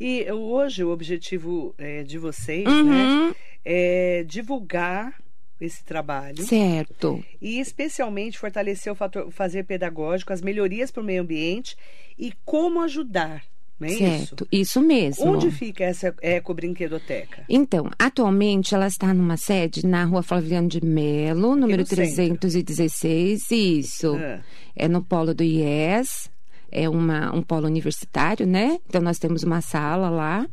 E 0.00 0.24
hoje 0.32 0.82
o 0.82 0.90
objetivo 0.90 1.74
é, 1.76 2.02
de 2.02 2.16
vocês, 2.16 2.64
né, 2.64 2.70
uhum. 2.72 3.28
né, 3.28 3.34
é 3.64 4.24
divulgar 4.26 5.14
esse 5.60 5.84
trabalho. 5.84 6.42
Certo. 6.44 7.24
E 7.40 7.60
especialmente 7.60 8.38
fortalecer 8.38 8.92
o 8.92 8.96
fator, 8.96 9.30
fazer 9.30 9.64
pedagógico, 9.64 10.32
as 10.32 10.42
melhorias 10.42 10.90
para 10.90 11.02
o 11.02 11.06
meio 11.06 11.22
ambiente 11.22 11.76
e 12.18 12.32
como 12.44 12.80
ajudar 12.80 13.44
é 13.84 13.96
certo, 13.96 14.46
isso? 14.50 14.80
isso 14.80 14.80
mesmo. 14.80 15.26
Onde 15.26 15.50
fica 15.50 15.84
essa 15.84 16.14
eco-brinquedoteca? 16.20 17.44
Então, 17.48 17.90
atualmente 17.98 18.74
ela 18.74 18.86
está 18.86 19.12
numa 19.12 19.36
sede 19.36 19.86
na 19.86 20.04
rua 20.04 20.22
Flaviano 20.22 20.68
de 20.68 20.84
Melo, 20.84 21.56
número 21.56 21.82
no 21.82 21.88
316. 21.88 23.42
Centro. 23.42 23.56
Isso. 23.56 24.16
Ah. 24.16 24.40
É 24.76 24.88
no 24.88 25.02
polo 25.02 25.34
do 25.34 25.42
IES. 25.42 26.30
É 26.70 26.88
uma, 26.88 27.34
um 27.34 27.42
polo 27.42 27.66
universitário, 27.66 28.46
né? 28.46 28.78
Então 28.88 29.02
nós 29.02 29.18
temos 29.18 29.42
uma 29.42 29.60
sala 29.60 30.08
lá. 30.08 30.46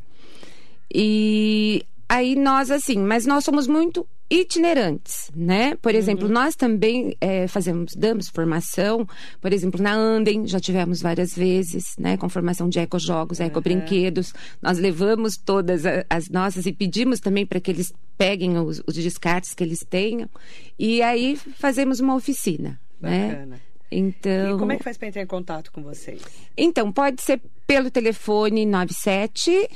E 0.93 1.85
aí 2.09 2.35
nós, 2.35 2.71
assim, 2.71 2.97
mas 2.97 3.27
nós 3.27 3.45
somos 3.45 3.67
muito 3.67 4.05
itinerantes, 4.31 5.31
né? 5.35 5.75
Por 5.75 5.93
exemplo, 5.93 6.27
uhum. 6.27 6.33
nós 6.33 6.55
também 6.55 7.15
é, 7.21 7.47
fazemos, 7.47 7.95
damos 7.95 8.29
formação, 8.29 9.07
por 9.39 9.53
exemplo, 9.53 9.81
na 9.81 9.93
Andem, 9.93 10.45
já 10.45 10.59
tivemos 10.59 11.01
várias 11.01 11.35
vezes, 11.35 11.95
né? 11.97 12.17
Com 12.17 12.27
formação 12.27 12.67
de 12.67 12.79
ecojogos, 12.79 13.39
uhum. 13.39 13.45
ecobrinquedos. 13.45 14.33
Nós 14.61 14.77
levamos 14.79 15.37
todas 15.37 15.83
as 16.09 16.29
nossas 16.29 16.65
e 16.65 16.73
pedimos 16.73 17.19
também 17.19 17.45
para 17.45 17.59
que 17.59 17.71
eles 17.71 17.93
peguem 18.17 18.57
os, 18.57 18.81
os, 18.85 18.95
descartes 18.95 19.53
que 19.53 19.63
eles 19.63 19.79
tenham. 19.87 20.29
E 20.77 21.01
aí 21.01 21.35
fazemos 21.35 21.99
uma 21.99 22.15
oficina, 22.15 22.79
né? 22.99 23.29
Bacana. 23.29 23.45
né? 23.45 23.59
Então... 23.91 24.55
E 24.55 24.59
como 24.59 24.71
é 24.71 24.77
que 24.77 24.83
faz 24.83 24.97
para 24.97 25.07
entrar 25.07 25.23
em 25.23 25.27
contato 25.27 25.71
com 25.71 25.81
vocês? 25.81 26.21
Então, 26.55 26.91
pode 26.91 27.23
ser 27.23 27.41
pelo 27.65 27.89
telefone 27.89 28.65
97 28.65 29.67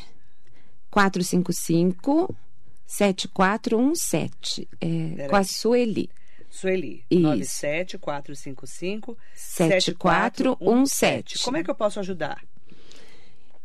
455 0.94 2.36
7417, 2.86 4.70
é, 4.80 5.28
com 5.28 5.36
a 5.36 5.44
Sueli. 5.44 6.08
Sueli, 6.52 7.04
Isso. 7.10 7.24
97455 7.24 9.18
7417. 9.34 11.40
Como 11.40 11.58
é 11.58 11.64
que 11.64 11.72
eu 11.72 11.76
posso 11.76 12.00
ajudar? 12.00 12.46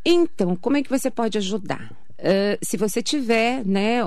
Então, 0.02 0.56
como 0.56 0.78
é 0.78 0.82
que 0.82 0.88
você 0.88 1.10
pode 1.10 1.36
ajudar? 1.36 1.94
Uh, 2.18 2.58
se 2.60 2.76
você 2.76 3.00
tiver, 3.00 3.64
né, 3.64 4.00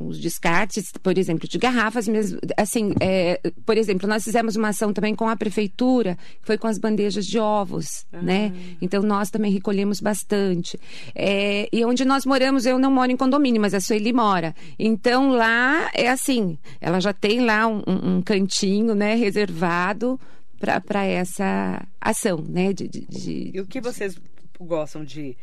os 0.00 0.18
descartes, 0.18 0.90
por 1.00 1.16
exemplo, 1.16 1.48
de 1.48 1.58
garrafas, 1.58 2.08
mesmo, 2.08 2.40
assim, 2.56 2.92
é, 3.00 3.40
por 3.64 3.78
exemplo, 3.78 4.08
nós 4.08 4.24
fizemos 4.24 4.56
uma 4.56 4.68
ação 4.68 4.92
também 4.92 5.14
com 5.14 5.28
a 5.28 5.36
prefeitura, 5.36 6.18
foi 6.42 6.58
com 6.58 6.66
as 6.66 6.76
bandejas 6.76 7.24
de 7.24 7.38
ovos, 7.38 8.04
uhum. 8.12 8.22
né? 8.22 8.52
Então 8.82 9.00
nós 9.00 9.30
também 9.30 9.52
recolhemos 9.52 10.00
bastante. 10.00 10.78
É, 11.14 11.68
e 11.72 11.84
onde 11.84 12.04
nós 12.04 12.26
moramos, 12.26 12.66
eu 12.66 12.80
não 12.80 12.90
moro 12.90 13.12
em 13.12 13.16
condomínio, 13.16 13.60
mas 13.60 13.74
a 13.74 13.80
Sueli 13.80 14.12
mora. 14.12 14.52
Então 14.76 15.30
lá 15.30 15.88
é 15.94 16.08
assim, 16.08 16.58
ela 16.80 17.00
já 17.00 17.12
tem 17.12 17.44
lá 17.44 17.68
um, 17.68 17.82
um 17.86 18.22
cantinho, 18.22 18.92
né, 18.94 19.14
reservado 19.14 20.18
para 20.58 21.04
essa 21.04 21.86
ação, 22.00 22.44
né? 22.48 22.72
De, 22.72 22.88
de, 22.88 23.06
de, 23.06 23.50
e 23.54 23.60
o 23.60 23.66
que 23.66 23.80
vocês 23.80 24.18
gostam 24.58 25.04
de 25.04 25.36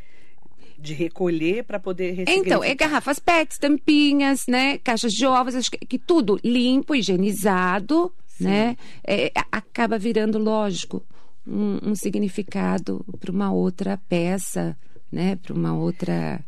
de 0.77 0.93
recolher 0.93 1.63
para 1.63 1.79
poder 1.79 2.11
receber. 2.11 2.37
Então, 2.37 2.63
é 2.63 2.73
garrafas 2.75 3.19
PET, 3.19 3.59
tampinhas, 3.59 4.45
né? 4.47 4.77
Caixas 4.79 5.11
de 5.11 5.25
ovos, 5.25 5.55
acho 5.55 5.71
que, 5.71 5.77
que 5.77 5.97
tudo 5.97 6.39
limpo, 6.43 6.95
higienizado, 6.95 8.11
Sim. 8.27 8.45
né? 8.45 8.77
É, 9.05 9.31
acaba 9.51 9.97
virando, 9.97 10.37
lógico, 10.37 11.03
um, 11.47 11.79
um 11.83 11.95
significado 11.95 13.05
para 13.19 13.31
uma 13.31 13.51
outra 13.51 13.99
peça, 14.09 14.77
né? 15.11 15.35
Para 15.35 15.53
uma 15.53 15.75
outra. 15.75 16.43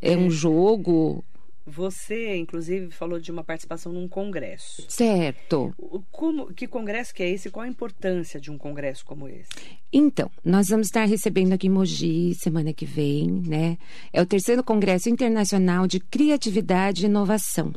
É 0.00 0.16
um 0.16 0.26
é. 0.26 0.30
jogo, 0.30 1.24
você, 1.66 2.36
inclusive, 2.36 2.92
falou 2.92 3.18
de 3.18 3.32
uma 3.32 3.42
participação 3.42 3.92
num 3.92 4.06
congresso. 4.06 4.84
Certo. 4.88 5.74
Como, 6.12 6.52
que 6.54 6.68
congresso 6.68 7.12
que 7.12 7.22
é 7.22 7.30
esse? 7.30 7.50
Qual 7.50 7.64
a 7.64 7.68
importância 7.68 8.40
de 8.40 8.52
um 8.52 8.56
congresso 8.56 9.04
como 9.04 9.28
esse? 9.28 9.50
Então, 9.92 10.30
nós 10.44 10.68
vamos 10.68 10.86
estar 10.86 11.04
recebendo 11.04 11.52
aqui 11.52 11.66
em 11.66 11.70
Mogi 11.70 12.34
semana 12.34 12.72
que 12.72 12.86
vem, 12.86 13.26
né? 13.26 13.78
É 14.12 14.22
o 14.22 14.26
terceiro 14.26 14.62
Congresso 14.62 15.08
Internacional 15.08 15.88
de 15.88 15.98
Criatividade 15.98 17.02
e 17.02 17.06
Inovação. 17.06 17.72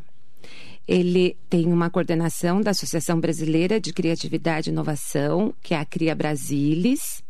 Ele 0.87 1.35
tem 1.49 1.71
uma 1.71 1.89
coordenação 1.89 2.61
da 2.61 2.71
Associação 2.71 3.19
Brasileira 3.19 3.79
de 3.79 3.93
Criatividade 3.93 4.69
e 4.69 4.73
Inovação, 4.73 5.53
que 5.61 5.73
é 5.73 5.77
a 5.77 5.85
Cria 5.85 6.15
Brasilis, 6.15 7.23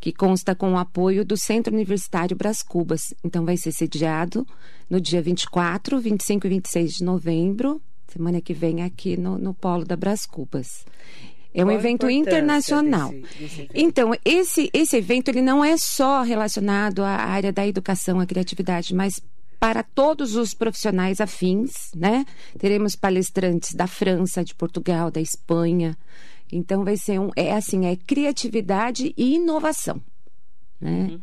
que 0.00 0.12
consta 0.12 0.54
com 0.54 0.72
o 0.72 0.78
apoio 0.78 1.24
do 1.24 1.36
Centro 1.36 1.74
Universitário 1.74 2.36
Bras 2.36 2.62
Cubas. 2.62 3.14
Então, 3.24 3.44
vai 3.44 3.56
ser 3.56 3.72
sediado 3.72 4.46
no 4.88 5.00
dia 5.00 5.20
24, 5.20 5.98
25 6.00 6.46
e 6.46 6.50
26 6.50 6.92
de 6.94 7.04
novembro, 7.04 7.80
semana 8.08 8.40
que 8.40 8.54
vem, 8.54 8.82
aqui 8.82 9.16
no, 9.16 9.38
no 9.38 9.54
Polo 9.54 9.84
da 9.84 9.96
Bras 9.96 10.26
Cubas. 10.26 10.84
É 11.52 11.64
um 11.64 11.68
Qual 11.68 11.78
evento 11.78 12.10
internacional. 12.10 13.10
Desse, 13.10 13.38
desse 13.38 13.60
evento? 13.62 13.72
Então, 13.74 14.12
esse, 14.24 14.70
esse 14.74 14.96
evento 14.96 15.28
ele 15.30 15.40
não 15.40 15.64
é 15.64 15.76
só 15.78 16.22
relacionado 16.22 17.02
à 17.02 17.16
área 17.16 17.50
da 17.50 17.66
educação, 17.66 18.20
à 18.20 18.26
criatividade, 18.26 18.94
mas 18.94 19.22
para 19.58 19.82
todos 19.82 20.36
os 20.36 20.52
profissionais 20.52 21.18
afins, 21.18 21.90
né? 21.94 22.26
Teremos 22.58 22.94
palestrantes 22.94 23.74
da 23.74 23.86
França, 23.86 24.44
de 24.44 24.54
Portugal, 24.54 25.10
da 25.10 25.20
Espanha, 25.20 25.96
então 26.50 26.84
vai 26.84 26.96
ser 26.96 27.18
um. 27.18 27.30
É 27.36 27.52
assim, 27.52 27.86
é 27.86 27.96
criatividade 27.96 29.14
e 29.16 29.34
inovação. 29.34 30.02
Né? 30.80 31.08
Uhum. 31.10 31.20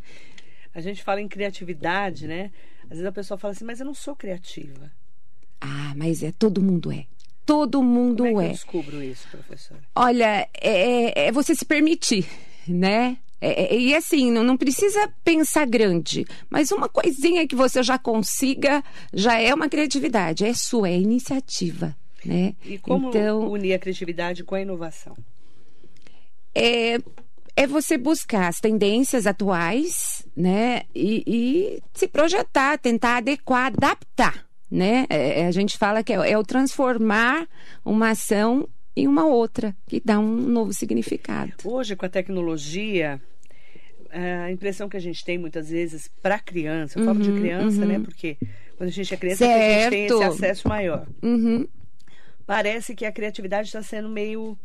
A 0.73 0.81
gente 0.81 1.03
fala 1.03 1.21
em 1.21 1.27
criatividade, 1.27 2.27
né? 2.27 2.51
Às 2.83 2.89
vezes 2.89 3.05
a 3.05 3.11
pessoa 3.11 3.37
fala 3.37 3.53
assim, 3.53 3.65
mas 3.65 3.79
eu 3.79 3.85
não 3.85 3.93
sou 3.93 4.15
criativa. 4.15 4.91
Ah, 5.61 5.93
mas 5.95 6.23
é, 6.23 6.31
todo 6.31 6.61
mundo 6.61 6.91
é. 6.91 7.05
Todo 7.45 7.83
mundo 7.83 8.23
Como 8.23 8.41
é. 8.41 8.45
Que 8.45 8.49
eu 8.49 8.53
descubro 8.53 9.03
isso, 9.03 9.27
professora? 9.29 9.81
Olha, 9.95 10.47
é, 10.59 11.27
é 11.27 11.31
você 11.31 11.53
se 11.55 11.65
permitir, 11.65 12.25
né? 12.67 13.17
É, 13.39 13.75
é, 13.75 13.77
e 13.77 13.93
assim, 13.93 14.31
não, 14.31 14.41
não, 14.41 14.55
precisa 14.55 15.11
pensar 15.21 15.65
grande, 15.65 16.25
mas 16.49 16.71
uma 16.71 16.87
coisinha 16.87 17.45
que 17.45 17.55
você 17.55 17.83
já 17.83 17.99
consiga 17.99 18.81
já 19.13 19.37
é 19.37 19.53
uma 19.53 19.67
criatividade, 19.67 20.45
é 20.45 20.53
sua, 20.53 20.87
é 20.87 20.97
iniciativa. 20.97 21.93
Né? 22.25 22.55
E 22.63 22.77
como 22.77 23.09
então, 23.09 23.49
unir 23.49 23.73
a 23.73 23.79
criatividade 23.79 24.43
com 24.43 24.55
a 24.55 24.61
inovação? 24.61 25.15
É, 26.55 26.97
é 27.55 27.67
você 27.67 27.97
buscar 27.97 28.47
as 28.47 28.59
tendências 28.59 29.27
atuais, 29.27 30.25
né? 30.35 30.83
E, 30.95 31.23
e 31.27 31.83
se 31.93 32.07
projetar, 32.07 32.77
tentar 32.77 33.17
adequar, 33.17 33.67
adaptar, 33.67 34.45
né? 34.69 35.05
É, 35.09 35.41
é 35.41 35.47
a 35.47 35.51
gente 35.51 35.77
fala 35.77 36.03
que 36.03 36.13
é, 36.13 36.31
é, 36.31 36.37
o 36.37 36.43
transformar 36.43 37.47
uma 37.83 38.11
ação 38.11 38.67
em 38.95 39.07
uma 39.07 39.25
outra, 39.25 39.75
que 39.87 39.99
dá 40.03 40.19
um 40.19 40.35
novo 40.35 40.71
significado. 40.71 41.51
Hoje, 41.63 41.95
com 41.95 42.05
a 42.05 42.09
tecnologia, 42.09 43.19
a 44.11 44.51
impressão 44.51 44.87
que 44.87 44.95
a 44.95 44.99
gente 44.99 45.25
tem 45.25 45.35
muitas 45.35 45.71
vezes 45.71 46.07
para 46.21 46.37
criança, 46.37 46.99
eu 46.99 47.05
falo 47.05 47.19
de 47.19 47.31
uhum, 47.31 47.39
criança, 47.39 47.77
né? 47.77 47.95
uhum. 47.95 48.01
né? 48.01 48.05
Porque 48.05 48.37
quando 48.77 48.89
a 48.89 48.91
gente 48.91 49.11
é 49.11 49.17
criança, 49.17 49.45
a 49.45 49.47
gente 49.47 49.89
tem 49.89 50.05
esse 50.05 50.23
acesso 50.23 50.67
maior. 50.67 51.07
Uhum 51.23 51.67
parece 52.45 52.95
que 52.95 53.05
a 53.05 53.11
criatividade 53.11 53.67
está 53.67 53.81
sendo 53.81 54.09
meio 54.09 54.57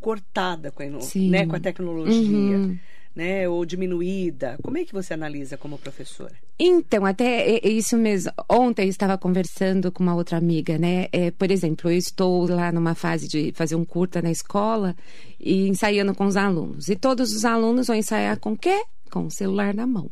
cortada 0.00 0.70
com 0.70 0.82
a, 0.82 0.86
né, 0.86 1.46
com 1.46 1.56
a 1.56 1.60
tecnologia. 1.60 2.56
Uhum. 2.56 2.78
Né, 3.14 3.48
ou 3.48 3.64
diminuída. 3.64 4.58
Como 4.62 4.76
é 4.76 4.84
que 4.84 4.92
você 4.92 5.14
analisa 5.14 5.56
como 5.56 5.78
professora? 5.78 6.34
Então, 6.58 7.06
até 7.06 7.66
isso 7.66 7.96
mesmo. 7.96 8.30
Ontem 8.46 8.82
eu 8.82 8.88
estava 8.90 9.16
conversando 9.16 9.90
com 9.90 10.02
uma 10.02 10.14
outra 10.14 10.36
amiga, 10.36 10.76
né? 10.76 11.06
É, 11.10 11.30
por 11.30 11.50
exemplo, 11.50 11.90
eu 11.90 11.96
estou 11.96 12.46
lá 12.46 12.70
numa 12.70 12.94
fase 12.94 13.26
de 13.26 13.52
fazer 13.54 13.74
um 13.74 13.86
curta 13.86 14.20
na 14.20 14.30
escola 14.30 14.94
e 15.40 15.66
ensaiando 15.66 16.14
com 16.14 16.26
os 16.26 16.36
alunos. 16.36 16.90
E 16.90 16.94
todos 16.94 17.32
os 17.32 17.46
alunos 17.46 17.86
vão 17.86 17.96
ensaiar 17.96 18.38
com 18.38 18.52
o 18.52 18.58
quê? 18.58 18.84
Com 19.10 19.24
o 19.24 19.30
celular 19.30 19.72
na 19.72 19.86
mão. 19.86 20.10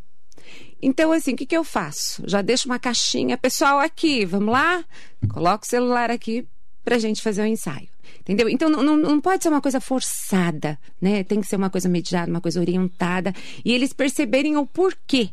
Então, 0.81 1.13
assim, 1.13 1.35
o 1.35 1.37
que, 1.37 1.45
que 1.45 1.57
eu 1.57 1.65
faço? 1.65 2.23
Já 2.27 2.41
deixo 2.41 2.71
uma 2.71 2.79
caixinha. 2.79 3.37
Pessoal, 3.37 3.81
aqui, 3.81 4.25
vamos 4.25 4.51
lá? 4.51 4.83
Coloco 5.29 5.67
o 5.67 5.69
celular 5.69 6.11
aqui 6.11 6.49
para 6.85 6.97
a 6.97 6.99
gente 6.99 7.23
fazer 7.23 7.43
o 7.43 7.47
ensaio. 7.47 7.89
Entendeu? 8.21 8.49
Então 8.49 8.69
não, 8.69 8.83
não, 8.83 8.97
não, 8.97 9.21
pode 9.21 9.43
ser 9.43 9.49
uma 9.49 9.61
coisa 9.61 9.81
forçada, 9.81 10.79
né? 11.01 11.25
Tem 11.25 11.41
que 11.41 11.47
ser 11.47 11.57
uma 11.57 11.71
coisa 11.71 11.89
mediada, 11.89 12.31
uma 12.31 12.41
coisa 12.41 12.61
orientada. 12.61 13.33
E 13.65 13.73
eles 13.73 13.93
perceberem 13.93 14.57
o 14.57 14.67
porquê 14.67 15.31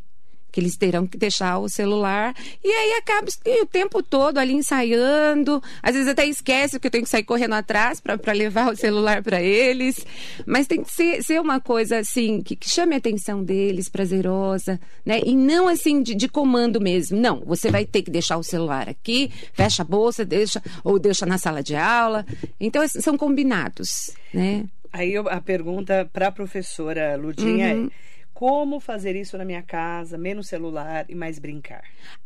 que 0.52 0.60
eles 0.60 0.76
terão 0.76 1.08
que 1.08 1.18
deixar 1.18 1.60
o 1.60 1.70
celular 1.70 2.36
e 2.64 2.70
aí 2.70 2.94
acaba 2.94 3.28
o 3.62 3.66
tempo 3.66 4.04
todo 4.04 4.38
ali 4.38 4.54
ensaiando, 4.54 5.62
às 5.82 5.94
vezes 5.94 6.08
até 6.08 6.26
esquece 6.26 6.80
que 6.80 6.88
eu 6.88 6.92
tenho 6.92 7.04
que 7.04 7.10
sair 7.10 7.24
correndo 7.24 7.54
atrás 7.54 8.00
para 8.02 8.34
levar 8.34 8.72
o 8.72 8.76
celular 8.76 9.24
para 9.24 9.42
eles, 9.42 10.06
mas 10.46 10.68
tem 10.68 10.84
que 10.84 10.92
ser, 10.92 11.24
ser 11.24 11.40
uma 11.40 11.60
coisa 11.60 12.00
assim 12.00 12.42
que, 12.42 12.56
que, 12.56 12.70
chame 12.70 12.96
a 12.96 12.98
atenção 12.98 13.44
deles, 13.44 13.90
prazerosa, 13.90 14.80
né? 15.06 15.22
E 15.26 15.36
não 15.36 15.68
assim 15.68 16.02
de, 16.02 16.16
de, 16.16 16.28
comando 16.28 16.80
mesmo. 16.80 17.18
Não, 17.18 17.42
você 17.46 17.70
vai 17.70 17.86
ter 17.86 18.02
que 18.02 18.12
deixar 18.12 18.38
o 18.38 18.44
celular 18.44 18.90
aqui, 18.90 19.32
fecha 19.54 19.84
a 19.84 19.86
bolsa, 19.86 20.26
deixa 20.26 20.62
ou 20.84 21.00
deixa 21.00 21.26
na 21.26 21.38
sala 21.38 21.62
de 21.62 21.76
aula. 21.76 22.26
Então 22.60 22.86
são 22.88 23.18
combinados, 23.18 24.12
né? 24.34 24.66
Aí 24.94 25.16
a 25.16 25.40
pergunta 25.40 26.10
para 26.12 26.28
a 26.28 26.32
professora 26.32 27.16
Ludinha 27.16 27.76
uhum. 27.76 27.88
é 27.88 28.11
como 28.42 28.80
fazer 28.80 29.16
isso 29.16 29.38
na 29.38 29.46
minha 29.46 29.62
casa, 29.62 30.18
menos 30.18 30.48
celular 30.48 31.06
e 31.08 31.14
mais 31.14 31.38
brincar? 31.38 31.84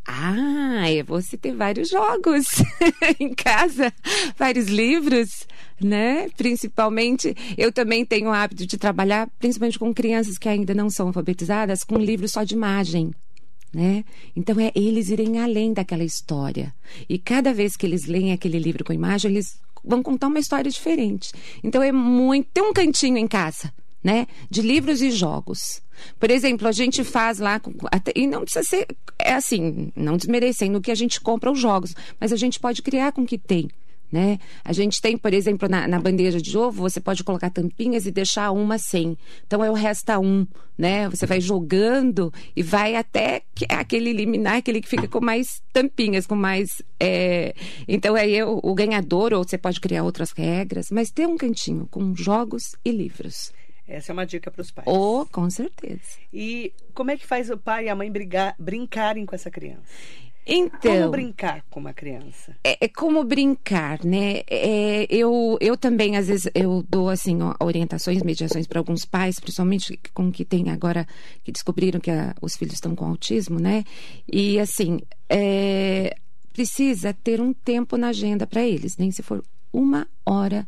Ah, 0.08 0.90
é 0.90 1.04
você 1.04 1.36
ter 1.36 1.54
vários 1.54 1.90
jogos 1.90 2.46
em 3.20 3.34
casa, 3.36 3.92
vários 4.38 4.68
livros, 4.68 5.46
né? 5.78 6.30
Principalmente, 6.38 7.36
eu 7.58 7.70
também 7.70 8.06
tenho 8.06 8.30
o 8.30 8.32
hábito 8.34 8.66
de 8.66 8.78
trabalhar, 8.78 9.30
principalmente 9.40 9.78
com 9.78 9.94
crianças 9.94 10.38
que 10.38 10.48
ainda 10.48 10.74
não 10.74 10.90
são 10.90 11.08
alfabetizadas, 11.08 11.84
com 11.84 11.98
livros 11.98 12.32
só 12.32 12.46
de 12.46 12.56
imagem. 12.56 13.12
Né? 13.74 14.06
Então 14.34 14.58
é 14.58 14.72
eles 14.74 15.10
irem 15.10 15.42
além 15.42 15.74
daquela 15.74 16.06
história. 16.06 16.74
E 17.10 17.20
cada 17.20 17.54
vez 17.54 17.76
que 17.76 17.86
eles 17.86 18.06
leem 18.06 18.32
aquele 18.32 18.58
livro 18.58 18.86
com 18.86 18.94
imagem, 18.94 19.32
eles 19.32 19.60
vão 19.84 20.02
contar 20.02 20.28
uma 20.28 20.40
história 20.40 20.72
diferente. 20.72 21.34
Então 21.62 21.84
é 21.84 21.92
muito. 21.92 22.48
Tem 22.54 22.64
um 22.64 22.72
cantinho 22.72 23.18
em 23.18 23.28
casa 23.28 23.70
né? 24.06 24.28
De 24.52 24.62
livros 24.62 25.02
e 25.02 25.10
jogos. 25.10 25.82
Por 26.20 26.30
exemplo, 26.32 26.68
a 26.68 26.72
gente 26.72 27.04
faz 27.04 27.40
lá, 27.40 27.62
e 28.16 28.28
não 28.28 28.42
precisa 28.42 28.64
ser, 28.64 28.88
é 29.20 29.34
assim, 29.34 29.92
não 29.96 30.18
desmerecendo 30.18 30.82
que 30.82 30.92
a 30.92 30.96
gente 30.96 31.20
compra 31.22 31.52
os 31.52 31.60
jogos, 31.60 31.96
mas 32.20 32.32
a 32.32 32.36
gente 32.36 32.60
pode 32.60 32.82
criar 32.82 33.12
com 33.12 33.22
o 33.22 33.26
que 33.26 33.38
tem. 33.38 33.70
Né? 34.12 34.40
A 34.64 34.72
gente 34.72 35.02
tem, 35.02 35.18
por 35.18 35.34
exemplo, 35.34 35.68
na, 35.68 35.88
na, 35.88 36.00
bandeja 36.00 36.40
de 36.40 36.58
ovo, 36.58 36.84
você 36.84 37.02
pode 37.02 37.24
colocar 37.24 37.50
tampinhas 37.50 38.06
e 38.06 38.12
deixar 38.12 38.52
uma 38.52 38.78
sem. 38.78 39.18
Então, 39.46 39.64
é 39.64 39.70
o 39.70 39.74
resta 39.74 40.20
um, 40.20 40.48
né? 40.78 41.10
Você 41.10 41.26
vai 41.26 41.42
jogando 41.42 42.32
e 42.56 42.62
vai 42.62 42.96
até 42.96 43.42
aquele 43.68 44.12
eliminar, 44.12 44.58
aquele 44.58 44.80
que 44.80 44.88
fica 44.88 45.08
com 45.08 45.20
mais 45.20 45.62
tampinhas, 45.74 46.28
com 46.28 46.36
mais... 46.36 46.82
É... 47.00 47.56
Então, 47.88 48.16
aí 48.16 48.36
é 48.36 48.46
o, 48.46 48.60
o 48.64 48.74
ganhador, 48.76 49.34
ou 49.34 49.44
você 49.44 49.58
pode 49.58 49.82
criar 49.82 50.04
outras 50.04 50.32
regras, 50.32 50.92
mas 50.92 51.10
ter 51.10 51.28
um 51.28 51.36
cantinho 51.36 51.88
com 51.90 52.16
jogos 52.16 52.76
e 52.86 52.92
livros. 52.92 53.52
Essa 53.88 54.12
é 54.12 54.14
uma 54.14 54.26
dica 54.26 54.50
para 54.50 54.62
os 54.62 54.72
pais. 54.72 54.88
Oh, 54.88 55.26
com 55.32 55.50
certeza. 55.50 56.18
E 56.34 56.74
como 56.94 57.12
é 57.12 57.18
que 57.18 57.26
faz 57.26 57.50
o 57.50 57.58
pai 57.58 57.86
e 57.86 57.90
a 57.90 57.96
mãe 57.96 58.12
brigar, 58.12 58.56
brincarem 58.58 59.26
com 59.26 59.36
essa 59.36 59.52
criança? 59.52 59.84
Então, 60.48 60.80
como 60.80 61.10
brincar 61.10 61.64
com 61.72 61.80
uma 61.80 61.94
criança? 61.94 62.56
É, 62.64 62.86
é 62.86 62.88
como 62.88 63.24
brincar, 63.24 64.04
né? 64.06 64.44
É, 64.48 65.08
eu, 65.10 65.58
eu 65.60 65.76
também, 65.76 66.18
às 66.18 66.28
vezes, 66.28 66.48
eu 66.54 66.86
dou, 66.88 67.10
assim, 67.10 67.40
orientações, 67.60 68.22
mediações 68.22 68.68
para 68.68 68.80
alguns 68.80 69.06
pais, 69.06 69.40
principalmente 69.40 70.00
com 70.14 70.32
que 70.32 70.46
tem 70.46 70.70
agora, 70.70 71.08
que 71.44 71.52
descobriram 71.52 72.00
que 72.00 72.12
a, 72.12 72.36
os 72.42 72.56
filhos 72.56 72.76
estão 72.76 72.96
com 72.96 73.06
autismo, 73.06 73.60
né? 73.60 73.84
E, 74.32 74.60
assim, 74.60 75.00
é, 75.28 76.16
precisa 76.54 77.12
ter 77.12 77.42
um 77.42 77.52
tempo 77.52 77.98
na 77.98 78.10
agenda 78.10 78.46
para 78.46 78.64
eles, 78.64 78.98
nem 78.98 79.12
se 79.12 79.24
for 79.24 79.44
uma 79.74 80.08
hora 80.24 80.68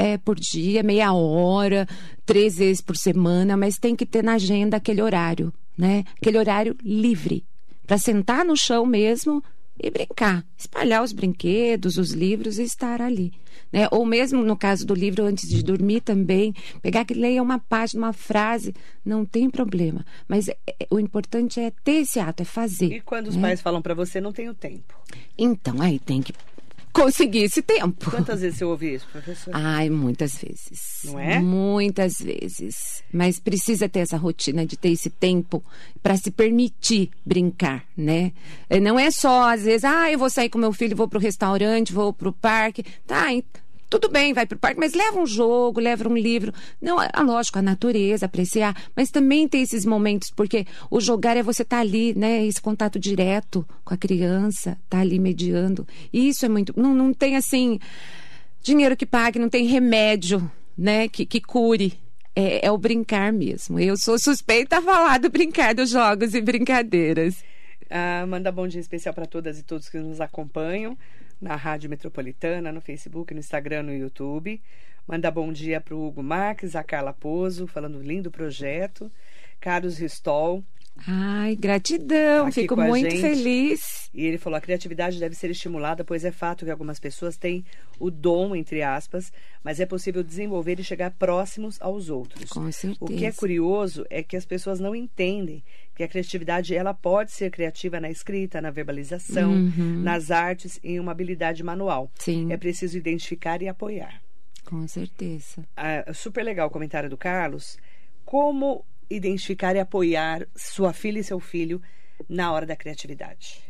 é, 0.00 0.16
por 0.16 0.40
dia, 0.40 0.82
meia 0.82 1.12
hora, 1.12 1.86
três 2.24 2.56
vezes 2.56 2.80
por 2.80 2.96
semana, 2.96 3.54
mas 3.54 3.76
tem 3.76 3.94
que 3.94 4.06
ter 4.06 4.24
na 4.24 4.32
agenda 4.32 4.78
aquele 4.78 5.02
horário, 5.02 5.52
né? 5.76 6.04
Aquele 6.16 6.38
horário 6.38 6.74
livre, 6.82 7.44
para 7.86 7.98
sentar 7.98 8.42
no 8.42 8.56
chão 8.56 8.86
mesmo 8.86 9.44
e 9.78 9.90
brincar, 9.90 10.42
espalhar 10.56 11.02
os 11.02 11.12
brinquedos, 11.12 11.98
os 11.98 12.12
livros 12.12 12.58
e 12.58 12.62
estar 12.62 13.02
ali. 13.02 13.30
Né? 13.70 13.88
Ou 13.90 14.06
mesmo 14.06 14.42
no 14.42 14.56
caso 14.56 14.86
do 14.86 14.94
livro, 14.94 15.24
antes 15.24 15.48
de 15.48 15.62
dormir 15.62 16.00
também, 16.00 16.54
pegar 16.80 17.04
que 17.04 17.12
leia 17.12 17.42
uma 17.42 17.58
página, 17.58 18.06
uma 18.06 18.12
frase, 18.12 18.74
não 19.04 19.26
tem 19.26 19.50
problema. 19.50 20.04
Mas 20.26 20.48
é, 20.48 20.56
é 20.66 20.86
o 20.90 20.98
importante 20.98 21.60
é 21.60 21.70
ter 21.84 22.02
esse 22.02 22.18
ato, 22.18 22.42
é 22.42 22.44
fazer. 22.44 22.92
E 22.92 23.00
quando 23.00 23.28
os 23.28 23.36
né? 23.36 23.42
pais 23.42 23.60
falam 23.60 23.82
para 23.82 23.94
você, 23.94 24.20
não 24.20 24.32
tenho 24.32 24.54
tempo? 24.54 24.94
Então, 25.36 25.80
aí 25.80 25.98
tem 25.98 26.22
que 26.22 26.32
conseguir 26.92 27.44
esse 27.44 27.62
tempo. 27.62 28.10
Quantas 28.10 28.40
vezes 28.40 28.58
você 28.58 28.64
ouve 28.64 28.94
isso, 28.94 29.06
professor? 29.10 29.50
Ai, 29.54 29.88
muitas 29.90 30.36
vezes. 30.36 31.02
Não 31.04 31.18
é? 31.18 31.38
Muitas 31.40 32.18
vezes. 32.20 33.02
Mas 33.12 33.38
precisa 33.38 33.88
ter 33.88 34.00
essa 34.00 34.16
rotina 34.16 34.66
de 34.66 34.76
ter 34.76 34.90
esse 34.90 35.10
tempo 35.10 35.62
para 36.02 36.16
se 36.16 36.30
permitir 36.30 37.10
brincar, 37.24 37.84
né? 37.96 38.32
É, 38.68 38.80
não 38.80 38.98
é 38.98 39.10
só, 39.10 39.50
às 39.50 39.62
vezes, 39.62 39.84
ah, 39.84 40.10
eu 40.10 40.18
vou 40.18 40.30
sair 40.30 40.48
com 40.48 40.58
meu 40.58 40.72
filho, 40.72 40.96
vou 40.96 41.08
para 41.08 41.18
o 41.18 41.22
restaurante, 41.22 41.92
vou 41.92 42.12
para 42.12 42.28
o 42.28 42.32
parque. 42.32 42.84
Tá, 43.06 43.32
então 43.32 43.69
tudo 43.90 44.08
bem, 44.08 44.32
vai 44.32 44.46
para 44.46 44.54
o 44.54 44.58
parque, 44.58 44.78
mas 44.78 44.94
leva 44.94 45.18
um 45.18 45.26
jogo, 45.26 45.80
leva 45.80 46.08
um 46.08 46.16
livro. 46.16 46.54
Não, 46.80 47.02
é, 47.02 47.10
é 47.12 47.20
lógico, 47.20 47.58
a 47.58 47.62
natureza, 47.62 48.26
apreciar, 48.26 48.74
mas 48.94 49.10
também 49.10 49.48
tem 49.48 49.62
esses 49.62 49.84
momentos, 49.84 50.30
porque 50.30 50.64
o 50.88 51.00
jogar 51.00 51.36
é 51.36 51.42
você 51.42 51.62
estar 51.62 51.78
tá 51.78 51.82
ali, 51.82 52.14
né? 52.14 52.46
Esse 52.46 52.62
contato 52.62 53.00
direto 53.00 53.66
com 53.84 53.92
a 53.92 53.96
criança, 53.96 54.78
tá 54.88 55.00
ali 55.00 55.18
mediando. 55.18 55.86
E 56.12 56.28
isso 56.28 56.46
é 56.46 56.48
muito. 56.48 56.72
Não, 56.76 56.94
não 56.94 57.12
tem 57.12 57.36
assim 57.36 57.80
dinheiro 58.62 58.96
que 58.96 59.04
pague, 59.04 59.40
não 59.40 59.48
tem 59.48 59.66
remédio, 59.66 60.50
né? 60.78 61.08
Que, 61.08 61.26
que 61.26 61.40
cure. 61.40 61.98
É, 62.36 62.64
é 62.66 62.70
o 62.70 62.78
brincar 62.78 63.32
mesmo. 63.32 63.80
Eu 63.80 63.96
sou 63.96 64.16
suspeita 64.16 64.78
a 64.78 64.82
falar 64.82 65.18
do 65.18 65.28
brincar 65.28 65.74
dos 65.74 65.90
jogos 65.90 66.32
e 66.32 66.40
brincadeiras. 66.40 67.42
Ah, 67.90 68.24
manda 68.24 68.52
bom 68.52 68.68
dia 68.68 68.80
especial 68.80 69.12
para 69.12 69.26
todas 69.26 69.58
e 69.58 69.64
todos 69.64 69.88
que 69.88 69.98
nos 69.98 70.20
acompanham 70.20 70.96
na 71.40 71.56
Rádio 71.56 71.88
Metropolitana, 71.88 72.70
no 72.70 72.80
Facebook, 72.80 73.32
no 73.32 73.40
Instagram, 73.40 73.84
no 73.84 73.94
YouTube. 73.94 74.60
Manda 75.06 75.30
bom 75.30 75.52
dia 75.52 75.80
para 75.80 75.94
o 75.94 76.06
Hugo 76.06 76.22
Marques, 76.22 76.76
a 76.76 76.84
Carla 76.84 77.12
Pozo, 77.12 77.66
falando 77.66 78.00
lindo 78.00 78.30
projeto. 78.30 79.10
Carlos 79.60 79.98
Ristol. 79.98 80.64
Ai, 81.06 81.56
gratidão, 81.56 82.50
fico 82.52 82.76
muito 82.76 83.16
feliz. 83.16 84.10
E 84.12 84.24
ele 84.26 84.38
falou: 84.38 84.56
a 84.56 84.60
criatividade 84.60 85.18
deve 85.18 85.34
ser 85.34 85.50
estimulada, 85.50 86.04
pois 86.04 86.24
é 86.24 86.30
fato 86.30 86.64
que 86.64 86.70
algumas 86.70 86.98
pessoas 86.98 87.36
têm 87.36 87.64
o 87.98 88.10
dom, 88.10 88.54
entre 88.54 88.82
aspas, 88.82 89.32
mas 89.62 89.80
é 89.80 89.86
possível 89.86 90.22
desenvolver 90.22 90.78
e 90.78 90.84
chegar 90.84 91.10
próximos 91.12 91.80
aos 91.80 92.10
outros. 92.10 92.50
Com 92.50 92.70
certeza. 92.70 92.98
O 93.00 93.06
que 93.06 93.24
é 93.24 93.32
curioso 93.32 94.04
é 94.10 94.22
que 94.22 94.36
as 94.36 94.44
pessoas 94.44 94.80
não 94.80 94.94
entendem 94.94 95.62
que 96.00 96.04
a 96.04 96.08
criatividade 96.08 96.74
ela 96.74 96.94
pode 96.94 97.30
ser 97.30 97.50
criativa 97.50 98.00
na 98.00 98.10
escrita, 98.10 98.58
na 98.58 98.70
verbalização, 98.70 99.52
uhum. 99.52 100.00
nas 100.02 100.30
artes 100.30 100.80
e 100.82 100.92
em 100.92 101.00
uma 101.00 101.12
habilidade 101.12 101.62
manual. 101.62 102.10
Sim. 102.14 102.50
É 102.50 102.56
preciso 102.56 102.96
identificar 102.96 103.60
e 103.60 103.68
apoiar. 103.68 104.22
Com 104.64 104.88
certeza. 104.88 105.62
Ah, 105.76 106.10
super 106.14 106.42
legal 106.42 106.68
o 106.68 106.70
comentário 106.70 107.10
do 107.10 107.18
Carlos. 107.18 107.76
Como 108.24 108.82
identificar 109.10 109.76
e 109.76 109.80
apoiar 109.80 110.46
sua 110.56 110.94
filha 110.94 111.18
e 111.18 111.24
seu 111.24 111.38
filho 111.38 111.82
na 112.26 112.50
hora 112.50 112.64
da 112.64 112.76
criatividade? 112.76 113.62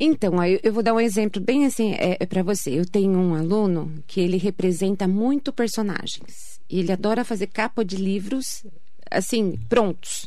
Então, 0.00 0.32
eu 0.44 0.72
vou 0.72 0.82
dar 0.82 0.92
um 0.92 0.98
exemplo 0.98 1.40
bem 1.40 1.66
assim 1.66 1.92
é, 1.92 2.16
é 2.18 2.26
para 2.26 2.42
você. 2.42 2.70
Eu 2.70 2.84
tenho 2.84 3.16
um 3.16 3.32
aluno 3.32 4.02
que 4.08 4.20
ele 4.20 4.38
representa 4.38 5.06
muito 5.06 5.52
personagens. 5.52 6.58
Ele 6.68 6.90
adora 6.90 7.24
fazer 7.24 7.46
capa 7.46 7.84
de 7.84 7.94
livros, 7.94 8.66
assim, 9.08 9.56
prontos. 9.68 10.26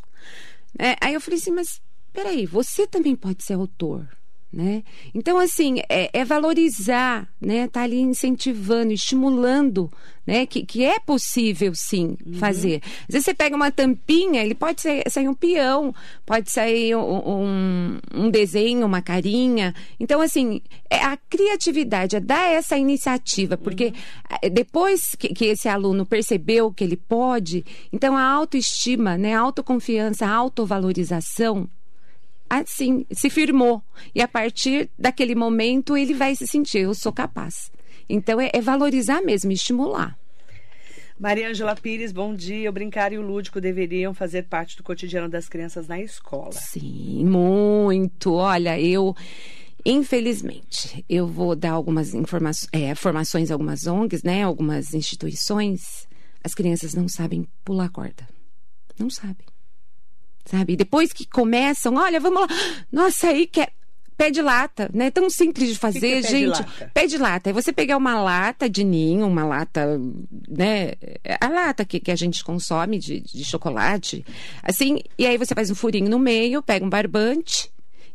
É, 0.80 0.96
aí 1.02 1.14
eu 1.14 1.22
falei 1.22 1.40
assim, 1.40 1.52
mas 1.52 1.82
peraí, 2.14 2.46
você 2.46 2.88
também 2.88 3.16
pode 3.16 3.44
ser 3.44 3.54
autor. 3.54 4.17
Né? 4.52 4.82
Então, 5.14 5.38
assim, 5.38 5.82
é, 5.90 6.10
é, 6.14 6.24
valorizar, 6.24 7.28
né? 7.40 7.68
Tá 7.68 7.84
ali 7.84 8.00
incentivando, 8.00 8.94
estimulando, 8.94 9.92
né? 10.26 10.46
Que, 10.46 10.66
que 10.66 10.86
é 10.86 11.00
possível, 11.00 11.74
sim, 11.76 12.18
uhum. 12.26 12.34
fazer. 12.36 12.82
Às 13.02 13.14
vezes 13.14 13.26
você 13.26 13.34
pega 13.34 13.58
uma 13.58 13.70
tampinha, 13.72 14.42
ele 14.42 14.56
pode 14.56 14.82
sair, 14.82 15.04
sair 15.10 15.28
um 15.28 15.34
peão, 15.34 15.94
pode 16.26 16.50
sair 16.50 16.96
um, 16.96 18.00
um, 18.16 18.30
desenho, 18.30 18.86
uma 18.86 19.02
carinha. 19.02 19.76
Então, 20.00 20.22
assim, 20.22 20.62
é 20.90 21.04
a 21.04 21.18
criatividade, 21.30 22.16
é 22.16 22.20
dar 22.22 22.50
essa 22.50 22.78
iniciativa, 22.78 23.58
porque 23.58 23.88
uhum. 24.42 24.50
depois 24.54 25.14
que, 25.14 25.28
que, 25.34 25.46
esse 25.46 25.68
aluno 25.68 26.06
percebeu 26.06 26.72
que 26.72 26.86
ele 26.86 26.96
pode, 26.96 27.66
então 27.92 28.16
a 28.16 28.24
autoestima, 28.24 29.18
né? 29.18 29.36
A 29.36 29.42
autoconfiança, 29.42 30.26
a 30.26 30.34
autovalorização 30.34 31.70
assim, 32.50 33.06
se 33.12 33.30
firmou. 33.30 33.82
E 34.14 34.22
a 34.22 34.28
partir 34.28 34.90
daquele 34.98 35.36
momento 35.36 35.98
ele 35.98 36.14
vai 36.14 36.36
se 36.36 36.48
sentir, 36.48 36.80
eu 36.80 36.94
sou 36.94 37.12
capaz. 37.12 37.72
Então 38.10 38.40
é, 38.40 38.50
é 38.54 38.62
valorizar 38.62 39.22
mesmo, 39.22 39.52
estimular. 39.52 40.18
Maria 41.20 41.50
Angela 41.50 41.76
Pires, 41.76 42.12
bom 42.12 42.34
dia. 42.36 42.70
O 42.70 42.74
brincar 42.74 43.12
e 43.12 43.18
o 43.18 43.24
lúdico 43.24 43.60
deveriam 43.60 44.14
fazer 44.14 44.44
parte 44.44 44.78
do 44.78 44.84
cotidiano 44.84 45.28
das 45.28 45.50
crianças 45.50 45.88
na 45.88 46.00
escola. 46.00 46.52
Sim, 46.52 47.26
muito. 47.26 48.34
Olha, 48.34 48.80
eu 48.80 49.16
Infelizmente, 49.90 51.06
eu 51.08 51.26
vou 51.26 51.56
dar 51.56 51.72
algumas 51.72 52.14
informações, 52.14 52.68
é, 52.74 52.94
formações, 52.94 53.50
algumas 53.50 53.88
ONGs, 53.88 54.22
né, 54.22 54.44
algumas 54.44 54.94
instituições. 54.94 56.06
As 56.44 56.54
crianças 56.54 56.94
não 56.94 57.08
sabem 57.08 57.48
pular 57.64 57.88
corda, 57.88 58.28
não 59.00 59.10
sabem, 59.10 59.46
sabe? 60.50 60.76
Depois 60.76 61.14
que 61.14 61.26
começam, 61.28 61.96
olha, 61.96 62.20
vamos 62.20 62.42
lá, 62.42 62.48
nossa, 62.92 63.28
aí 63.28 63.46
quer 63.48 63.72
pé 64.18 64.32
de 64.32 64.42
lata, 64.42 64.90
né? 64.94 65.12
Tão 65.12 65.30
simples 65.30 65.70
de 65.70 65.76
fazer, 65.76 66.00
que 66.00 66.06
é 66.06 66.22
pé 66.22 66.28
gente. 66.28 66.40
De 66.40 66.48
lata? 66.48 66.92
Pé 66.94 67.08
de 67.08 67.18
lata. 67.18 67.50
É 67.52 67.54
você 67.54 67.72
pegar 67.72 67.98
uma 67.98 68.20
lata 68.20 68.68
de 68.68 68.84
ninho, 68.84 69.28
uma 69.28 69.46
lata, 69.46 70.02
né? 70.50 70.94
A 71.40 71.48
lata 71.48 71.86
que, 71.86 72.00
que 72.00 72.10
a 72.10 72.16
gente 72.16 72.44
consome 72.44 72.98
de, 72.98 73.20
de 73.20 73.46
chocolate, 73.46 74.26
assim, 74.64 75.02
e 75.18 75.28
aí 75.28 75.38
você 75.38 75.54
faz 75.54 75.70
um 75.70 75.76
furinho 75.76 76.10
no 76.10 76.18
meio, 76.18 76.64
pega 76.64 76.84
um 76.84 76.90
barbante 76.90 77.70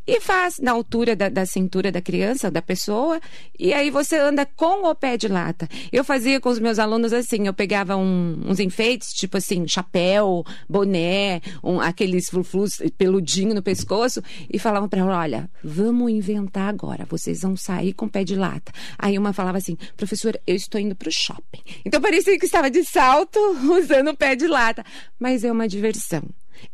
e 0.07 0.21
faz 0.21 0.59
na 0.59 0.73
altura 0.73 1.15
da, 1.15 1.29
da, 1.29 1.47
cintura 1.47 1.93
da 1.93 2.01
criança, 2.01 2.51
da 2.51 2.61
pessoa, 2.61 3.21
e 3.59 3.73
aí 3.73 3.91
você 3.91 4.19
anda 4.19 4.45
com 4.45 4.89
o 4.89 4.95
pé 4.95 5.17
de 5.17 5.29
lata. 5.29 5.69
Eu 5.93 6.05
fazia 6.05 6.41
com 6.41 6.49
os 6.49 6.59
meus 6.59 6.79
alunos 6.79 7.13
assim, 7.13 7.47
eu 7.47 7.55
pegava 7.55 7.97
um, 7.97 8.41
uns 8.47 8.59
enfeites, 8.59 9.13
tipo 9.13 9.37
assim, 9.37 9.67
chapéu, 9.67 10.45
boné, 10.69 11.41
um, 11.63 11.81
aqueles 11.81 12.29
fluflus 12.29 12.83
peludinho 12.99 13.55
no 13.55 13.63
pescoço, 13.63 14.23
e 14.51 14.59
falavam 14.59 14.89
para 14.89 15.01
ela, 15.01 15.19
olha, 15.19 15.51
vamos 15.63 16.11
inventar 16.11 16.69
agora, 16.69 17.07
vocês 17.09 17.43
vão 17.43 17.57
sair 17.57 17.93
com 17.93 18.07
o 18.07 18.11
pé 18.11 18.25
de 18.25 18.35
lata. 18.35 18.73
Aí 18.99 19.17
uma 19.19 19.33
falava 19.33 19.59
assim, 19.59 19.77
professora, 19.97 20.41
eu 20.47 20.57
estou 20.57 20.81
indo 20.81 20.95
para 20.95 21.09
o 21.09 21.13
shopping. 21.13 21.63
Então 21.85 22.01
parecia 22.01 22.39
que 22.39 22.47
estava 22.47 22.71
de 22.71 22.85
salto, 22.85 23.39
usando 23.79 24.11
o 24.11 24.17
pé 24.17 24.35
de 24.35 24.47
lata. 24.47 24.85
Mas 25.19 25.45
é 25.45 25.53
uma 25.53 25.69
diversão. 25.69 26.23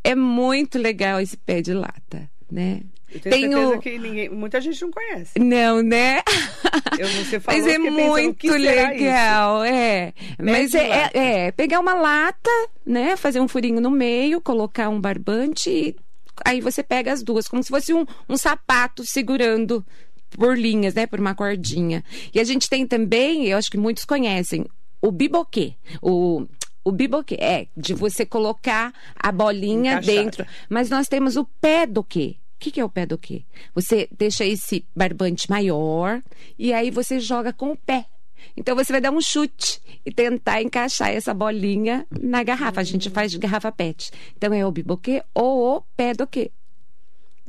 É 0.03 0.15
muito 0.15 0.79
legal 0.79 1.21
esse 1.21 1.37
pé 1.37 1.61
de 1.61 1.73
lata, 1.73 2.29
né? 2.51 2.83
Eu 3.13 3.21
tenho, 3.21 3.33
tenho, 3.33 3.53
certeza 3.53 3.79
que 3.79 3.99
ninguém, 3.99 4.29
muita 4.29 4.61
gente 4.61 4.81
não 4.83 4.91
conhece. 4.91 5.39
Não, 5.39 5.83
né? 5.83 6.21
Eu, 6.99 7.09
você 7.09 7.41
falou 7.41 7.61
Mas 7.61 7.73
é 7.73 7.79
muito 7.79 8.53
legal, 8.53 9.65
é. 9.65 10.13
Mas 10.39 10.75
é, 10.75 10.89
é, 10.89 11.11
é, 11.15 11.53
pegar 11.53 11.81
uma 11.81 11.95
lata, 11.95 12.51
né? 12.85 13.17
Fazer 13.17 13.41
um 13.41 13.49
furinho 13.49 13.81
no 13.81 13.91
meio, 13.91 14.41
colocar 14.41 14.89
um 14.89 15.01
barbante 15.01 15.71
e 15.71 15.97
aí 16.45 16.61
você 16.61 16.83
pega 16.83 17.13
as 17.13 17.23
duas, 17.23 17.49
como 17.49 17.63
se 17.63 17.71
fosse 17.71 17.93
um, 17.93 18.05
um 18.29 18.37
sapato 18.37 19.05
segurando 19.05 19.85
por 20.31 20.57
linhas, 20.57 20.95
né? 20.95 21.07
Por 21.07 21.19
uma 21.19 21.35
cordinha. 21.35 22.05
E 22.35 22.39
a 22.39 22.45
gente 22.45 22.69
tem 22.69 22.87
também, 22.87 23.47
eu 23.47 23.57
acho 23.57 23.71
que 23.71 23.79
muitos 23.79 24.05
conhecem, 24.05 24.67
o 25.01 25.11
biboquê. 25.11 25.75
O 26.03 26.47
o 26.85 26.93
biboquê 26.93 27.37
é 27.39 27.67
de 27.77 27.93
você 27.93 28.25
colocar 28.25 28.95
a 29.15 29.31
bolinha 29.31 29.93
Encaixar. 29.93 30.15
dentro. 30.15 30.47
Mas 30.71 30.89
nós 30.89 31.07
temos 31.07 31.37
o 31.37 31.45
pé 31.61 31.87
do 31.87 32.03
quê? 32.03 32.37
O 32.59 32.61
que, 32.61 32.73
que, 32.73 32.81
é 32.81 32.85
o 32.85 32.89
pé 32.89 33.07
do 33.07 33.17
quê? 33.17 33.45
Você 33.73 34.09
deixa 34.11 34.45
esse 34.45 34.85
barbante 34.95 35.49
maior 35.49 36.21
e 36.59 36.73
aí 36.73 36.91
você 36.91 37.21
joga 37.21 37.53
com 37.53 37.71
o 37.71 37.77
pé. 37.77 38.05
Então 38.57 38.75
você 38.75 38.91
vai 38.91 39.01
dar 39.01 39.13
um 39.13 39.21
chute 39.21 39.81
e 40.05 40.11
tentar 40.11 40.61
encaixar 40.61 41.11
essa 41.11 41.33
bolinha 41.33 42.05
na 42.11 42.43
garrafa. 42.43 42.81
A 42.81 42.85
gente 42.85 43.11
faz 43.11 43.31
de 43.31 43.39
garrafa 43.39 43.71
PET. 43.71 44.11
Então 44.37 44.53
é 44.53 44.67
o 44.67 44.73
biboquê 44.73 45.23
ou 45.33 45.77
o 45.77 45.83
pé 45.97 46.15
do 46.15 46.27
quê? 46.27 46.51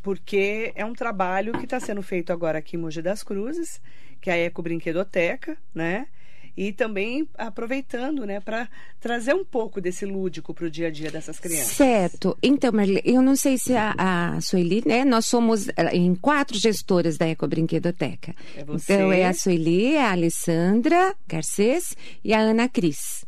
porque 0.03 0.71
é 0.75 0.85
um 0.85 0.93
trabalho 0.93 1.53
que 1.53 1.63
está 1.63 1.79
sendo 1.79 2.03
feito 2.03 2.31
agora 2.31 2.59
aqui 2.59 2.75
em 2.75 2.79
Mogi 2.79 3.01
das 3.01 3.23
Cruzes, 3.23 3.81
que 4.21 4.29
é 4.29 4.33
a 4.33 4.37
Eco 4.37 4.61
Brinquedoteca, 4.61 5.57
né? 5.73 6.07
e 6.55 6.71
também 6.71 7.27
aproveitando, 7.35 8.25
né, 8.25 8.39
para 8.39 8.69
trazer 8.99 9.33
um 9.33 9.43
pouco 9.43 9.81
desse 9.81 10.05
lúdico 10.05 10.53
para 10.53 10.67
o 10.67 10.69
dia 10.69 10.87
a 10.87 10.91
dia 10.91 11.09
dessas 11.09 11.39
crianças. 11.39 11.73
Certo. 11.75 12.37
Então, 12.43 12.71
Marli, 12.71 13.01
eu 13.03 13.21
não 13.21 13.35
sei 13.35 13.57
se 13.57 13.75
a, 13.75 13.95
a 13.97 14.39
Sueli, 14.39 14.83
né, 14.85 15.03
nós 15.03 15.25
somos 15.25 15.67
eh, 15.69 15.95
em 15.95 16.13
quatro 16.13 16.55
gestoras 16.59 17.17
da 17.17 17.27
Eco 17.27 17.47
Brinquedoteca. 17.47 18.35
É 18.55 18.63
você. 18.63 18.93
Então, 18.93 19.11
é 19.11 19.25
a 19.25 19.33
Sueli, 19.33 19.97
a 19.97 20.11
Alessandra 20.11 21.15
Garcês 21.27 21.97
e 22.23 22.33
a 22.33 22.39
Ana 22.39 22.69
Cris. 22.69 23.25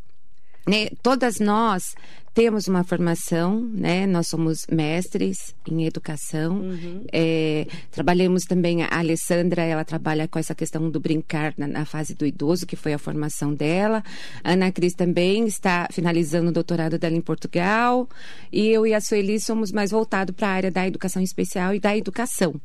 Né, 0.68 0.90
todas 1.02 1.40
nós 1.40 1.96
temos 2.36 2.67
uma 2.67 2.84
formação, 2.84 3.62
né? 3.62 4.06
Nós 4.06 4.28
somos 4.28 4.67
mestres 4.69 5.56
em 5.65 5.86
educação. 5.86 6.58
Uhum. 6.58 7.06
É, 7.12 7.65
trabalhamos 7.89 8.43
também, 8.43 8.84
a 8.84 8.89
Alessandra, 8.91 9.63
ela 9.63 9.86
trabalha 9.86 10.28
com 10.28 10.38
essa 10.38 10.54
questão 10.54 10.89
do 10.89 11.00
brincar 11.00 11.54
na, 11.58 11.65
na, 11.65 11.86
fase 11.86 12.13
do 12.13 12.26
idoso, 12.26 12.67
que 12.67 12.76
foi 12.76 12.91
a 12.91 13.00
formação 13.00 13.54
dela. 13.54 14.04
A 14.43 14.52
Ana 14.52 14.69
Cris 14.69 14.93
também 14.93 15.48
está 15.48 15.88
finalizando 15.89 16.50
o 16.50 16.54
doutorado 16.54 17.00
dela 17.00 17.15
em 17.15 17.21
Portugal. 17.21 18.10
E 18.52 18.67
eu 18.67 18.86
e 18.86 18.93
a 18.93 19.00
Sueli 19.00 19.39
somos 19.39 19.71
mais 19.71 19.91
voltados 19.91 20.36
para 20.36 20.50
a 20.50 20.52
área 20.52 20.71
da 20.71 20.86
educação 20.86 21.24
especial 21.24 21.74
e 21.74 21.80
da 21.80 21.95
educação 21.95 22.60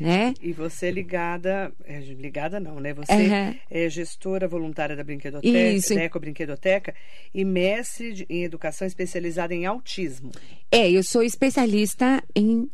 né? 0.00 0.34
E 0.40 0.52
você 0.52 0.90
ligada, 0.90 1.72
é, 1.84 1.98
ligada 2.00 2.60
não, 2.60 2.80
né? 2.80 2.92
Você 2.94 3.12
uhum. 3.12 3.54
é 3.70 3.88
gestora 3.88 4.48
voluntária 4.48 4.96
da 4.96 5.04
Brinquedoteca, 5.04 5.70
Isso. 5.70 5.94
da 5.94 6.02
Eco 6.02 6.20
Brinquedoteca 6.20 6.94
e 7.34 7.44
mestre 7.44 8.12
de, 8.12 8.26
em 8.28 8.44
educação 8.44 8.86
especializada 8.86 9.54
em 9.54 9.66
autismo. 9.66 10.30
É, 10.70 10.90
eu 10.90 11.02
sou 11.02 11.22
especialista 11.22 12.22
em 12.34 12.68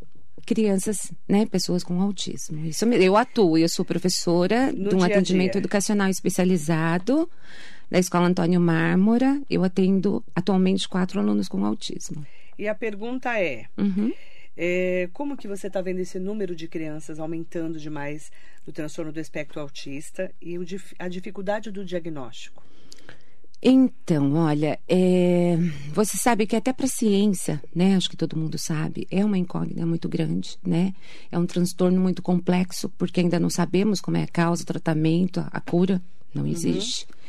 crianças, 0.45 1.13
né, 1.29 1.47
pessoas 1.47 1.85
com 1.85 2.01
autismo. 2.01 2.65
Isso 2.67 2.85
eu 2.85 3.17
atuo, 3.17 3.57
eu 3.57 3.69
sou 3.69 3.85
professora 3.85 4.73
no 4.73 4.91
de 4.91 4.95
um 4.95 5.03
atendimento 5.03 5.59
educacional 5.59 6.09
especializado 6.09 7.31
da 7.91 7.99
Escola 7.99 8.27
Antônio 8.27 8.61
Mármora. 8.61 9.41
Eu 9.49 9.63
atendo 9.63 10.25
atualmente 10.35 10.89
quatro 10.89 11.21
alunos 11.21 11.49
com 11.49 11.65
autismo. 11.65 12.27
E 12.59 12.69
a 12.69 12.75
pergunta 12.75 13.39
é: 13.39 13.67
uhum. 13.79 14.13
É, 14.57 15.09
como 15.13 15.37
que 15.37 15.49
você 15.49 15.67
está 15.67 15.81
vendo 15.81 16.01
esse 16.01 16.19
número 16.19 16.55
de 16.55 16.69
crianças 16.69 17.19
aumentando 17.19 17.79
demais 17.79 18.31
do 18.65 18.73
transtorno 18.73 19.13
do 19.13 19.21
espectro 19.21 19.61
autista 19.61 20.31
e 20.41 20.59
o, 20.59 20.65
a 20.99 21.09
dificuldade 21.09 21.71
do 21.71 21.85
diagnóstico? 21.85 22.63
Então, 23.65 24.35
olha, 24.35 24.81
é, 24.89 25.57
você 25.93 26.17
sabe 26.17 26.49
que 26.49 26.57
até 26.57 26.73
para 26.73 26.87
a 26.87 26.89
ciência, 26.89 27.63
né? 27.73 27.95
Acho 27.95 28.11
que 28.11 28.17
todo 28.17 28.37
mundo 28.37 28.59
sabe, 28.59 29.07
é 29.09 29.25
uma 29.25 29.39
incógnita 29.39 29.87
muito 29.87 30.09
grande, 30.09 30.59
né? 30.67 30.93
É 31.31 31.39
um 31.39 31.47
transtorno 31.47 32.01
muito 32.01 32.21
complexo, 32.23 32.89
porque 32.99 33.21
ainda 33.21 33.39
não 33.39 33.49
sabemos 33.49 34.01
como 34.01 34.17
é 34.17 34.25
a 34.25 34.27
causa, 34.27 34.65
o 34.65 34.67
tratamento, 34.67 35.39
a, 35.39 35.49
a 35.53 35.61
cura, 35.61 36.03
não 36.35 36.43
uhum. 36.43 36.51
existe. 36.51 37.07
Uhum. 37.09 37.22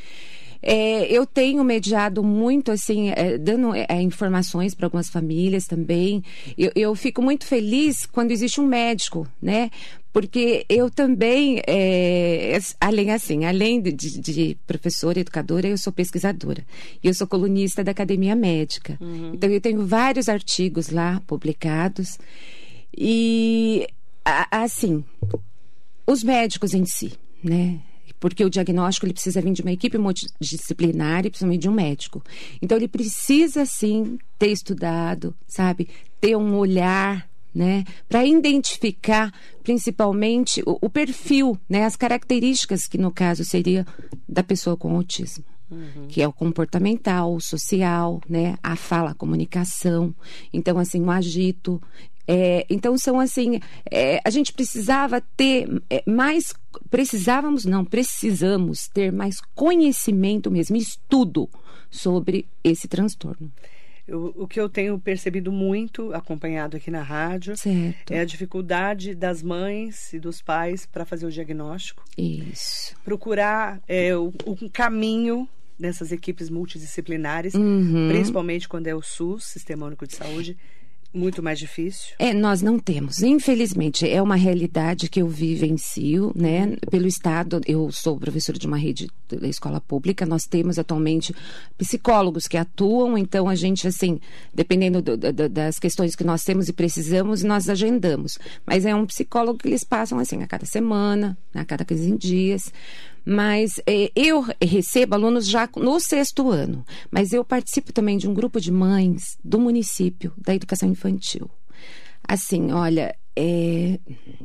É, 0.66 1.12
eu 1.12 1.26
tenho 1.26 1.62
mediado 1.62 2.24
muito, 2.24 2.72
assim, 2.72 3.10
é, 3.10 3.38
dando 3.38 3.76
é, 3.76 4.02
informações 4.02 4.74
para 4.74 4.86
algumas 4.86 5.10
famílias 5.10 5.68
também. 5.68 6.24
Eu, 6.58 6.72
eu, 6.74 6.96
fico 6.96 7.22
muito 7.22 7.46
feliz 7.46 8.06
quando 8.06 8.32
existe 8.32 8.62
um 8.62 8.66
médico, 8.66 9.28
né? 9.42 9.70
Porque 10.14 10.66
eu 10.70 10.90
também, 10.90 11.62
é, 11.68 12.58
além 12.80 13.12
assim, 13.12 13.44
além 13.44 13.82
de, 13.82 13.92
de, 13.92 14.58
professora, 14.66 15.20
educadora, 15.20 15.68
eu 15.68 15.78
sou 15.78 15.92
pesquisadora. 15.92 16.64
E 17.04 17.08
eu 17.08 17.14
sou 17.14 17.28
colunista 17.28 17.84
da 17.84 17.92
Academia 17.92 18.36
Médica. 18.36 18.98
Uhum. 19.02 19.32
Então, 19.34 19.50
eu 19.50 19.60
tenho 19.60 19.86
vários 19.86 20.30
artigos 20.30 20.90
lá 20.90 21.22
publicados. 21.28 22.18
E, 22.96 23.86
assim, 24.50 25.04
os 26.08 26.24
médicos 26.24 26.74
em 26.74 26.86
si, 26.86 27.14
né? 27.44 27.80
Porque 28.20 28.44
o 28.44 28.50
diagnóstico 28.50 29.06
ele 29.06 29.14
precisa 29.14 29.42
vir 29.42 29.54
de 29.54 29.62
uma 29.62 29.72
equipe 29.72 29.98
multidisciplinar 29.98 31.26
e 31.26 31.30
principalmente 31.30 31.62
de 31.62 31.70
um 31.70 31.74
médico. 31.74 32.24
Então 32.62 32.78
ele 32.78 32.88
precisa 32.88 33.66
sim 33.66 34.18
ter 34.40 34.48
estudado, 34.48 35.36
sabe, 35.48 35.90
ter 36.22 36.36
um 36.36 36.56
olhar 36.56 37.30
né, 37.54 37.84
para 38.10 38.26
identificar 38.26 39.32
principalmente 39.64 40.64
o, 40.66 40.80
o, 40.82 40.90
perfil, 40.90 41.58
né, 41.70 41.86
as 41.86 41.96
características 41.96 42.88
que 42.88 42.98
no 42.98 43.12
caso 43.12 43.46
seria 43.46 43.86
da 44.28 44.42
pessoa 44.42 44.76
com 44.76 44.96
autismo. 44.96 45.44
Uhum. 45.70 46.08
Que 46.08 46.22
é 46.22 46.28
o 46.28 46.34
comportamental, 46.34 47.34
o 47.34 47.42
social, 47.42 48.22
né? 48.30 48.58
A 48.62 48.76
fala, 48.76 49.12
a 49.12 49.16
comunicação. 49.16 50.14
Então, 50.54 50.78
assim, 50.78 51.02
o 51.02 51.10
agito. 51.10 51.82
É, 52.28 52.66
então, 52.70 52.98
são 52.98 53.20
assim. 53.20 53.60
É, 53.92 54.20
a 54.24 54.30
gente 54.30 54.54
precisava 54.54 55.22
ter 55.36 55.68
é, 55.90 56.04
mais 56.10 56.54
precisávamos, 56.90 57.66
não, 57.66 57.84
precisamos 57.86 58.88
ter 58.88 59.12
mais 59.12 59.40
conhecimento 59.54 60.50
mesmo, 60.50 60.76
estudo 60.76 61.50
sobre 61.90 62.48
esse 62.64 62.88
transtorno. 62.88 63.52
eu, 64.08 64.34
o 64.36 64.48
que 64.48 64.60
eu 64.60 64.68
tenho 64.68 64.98
percebido 65.00 65.52
muito, 65.52 66.14
acompanhado 66.14 66.76
aqui 66.78 66.90
na 66.92 67.02
rádio, 67.02 67.56
Certo. 67.56 68.12
é 68.12 68.20
a 68.20 68.26
dificuldade 68.26 69.14
das 69.16 69.42
mães 69.44 70.12
e 70.14 70.20
dos 70.20 70.42
pais 70.42 70.86
para 70.86 71.06
fazer 71.06 71.26
o 71.26 71.32
diagnóstico. 71.32 72.04
Isso. 72.18 72.96
Procurar 73.04 73.82
é, 73.88 74.16
o, 74.16 74.34
um 74.48 74.68
caminho 74.70 75.48
nessas 75.80 76.12
equipes 76.12 76.50
multidisciplinares, 76.50 77.54
Uhum. 77.54 78.08
principalmente 78.10 78.68
quando 78.68 78.88
é 78.88 78.96
o 78.96 79.02
SUS, 79.02 79.46
Sistema 79.46 79.86
Único 79.86 80.08
de 80.08 80.16
Saúde, 80.16 80.58
muito 81.14 81.44
mais 81.44 81.60
difícil. 81.60 82.16
É, 82.18 82.34
nós 82.34 82.62
não 82.62 82.80
temos. 82.80 83.22
Infelizmente, 83.22 84.10
é 84.10 84.22
uma 84.22 84.36
realidade 84.36 85.08
que 85.10 85.22
eu 85.22 85.28
vivencio, 85.28 86.32
né? 86.36 86.76
Pelo 86.90 87.08
Estado, 87.08 87.62
eu 87.68 87.92
sou 87.92 88.18
professora 88.20 88.58
de 88.58 88.66
uma 88.68 88.78
rede 88.78 89.08
da 89.30 89.48
escola 89.48 89.80
pública, 89.80 90.26
nós 90.26 90.44
temos 90.44 90.80
atualmente 90.80 91.34
psicólogos 91.78 92.48
que 92.48 92.58
atuam, 92.58 93.18
então 93.18 93.48
a 93.50 93.56
gente, 93.56 93.88
assim, 93.88 94.20
dependendo 94.54 95.02
do- 95.02 95.18
do- 95.18 95.50
das 95.50 95.80
questões 95.80 96.16
que 96.16 96.24
nós 96.24 96.44
temos 96.44 96.68
e 96.68 96.74
precisamos, 96.74 97.44
nós 97.44 97.70
agendamos. 97.70 98.38
Mas 98.66 98.86
é 98.86 98.94
um 98.96 99.06
psicólogo 99.06 99.60
que 99.60 99.68
eles 99.68 99.84
passam, 99.84 100.20
assim, 100.20 100.42
a 100.44 100.48
cada 100.48 100.66
semana, 100.66 101.38
a 101.54 101.64
cada 101.66 101.84
15 101.86 102.16
dias. 102.18 102.72
Mas 103.26 103.80
eh, 103.88 104.12
eu 104.16 104.46
recebo 104.62 105.16
alunos 105.16 105.48
já 105.48 105.70
no 105.78 106.00
sexto 106.00 106.50
ano, 106.50 106.86
mas 107.10 107.32
eu 107.32 107.44
participo 107.44 107.94
também 107.94 108.18
de 108.18 108.28
um 108.28 108.34
grupo 108.34 108.60
de 108.60 108.72
mães 108.72 109.38
do 109.44 109.60
município 109.60 110.34
da 110.38 110.54
educação 110.54 110.90
infantil. 110.90 111.50
Assim, 112.28 112.72
olha, 112.72 113.16
é. 113.36 114.00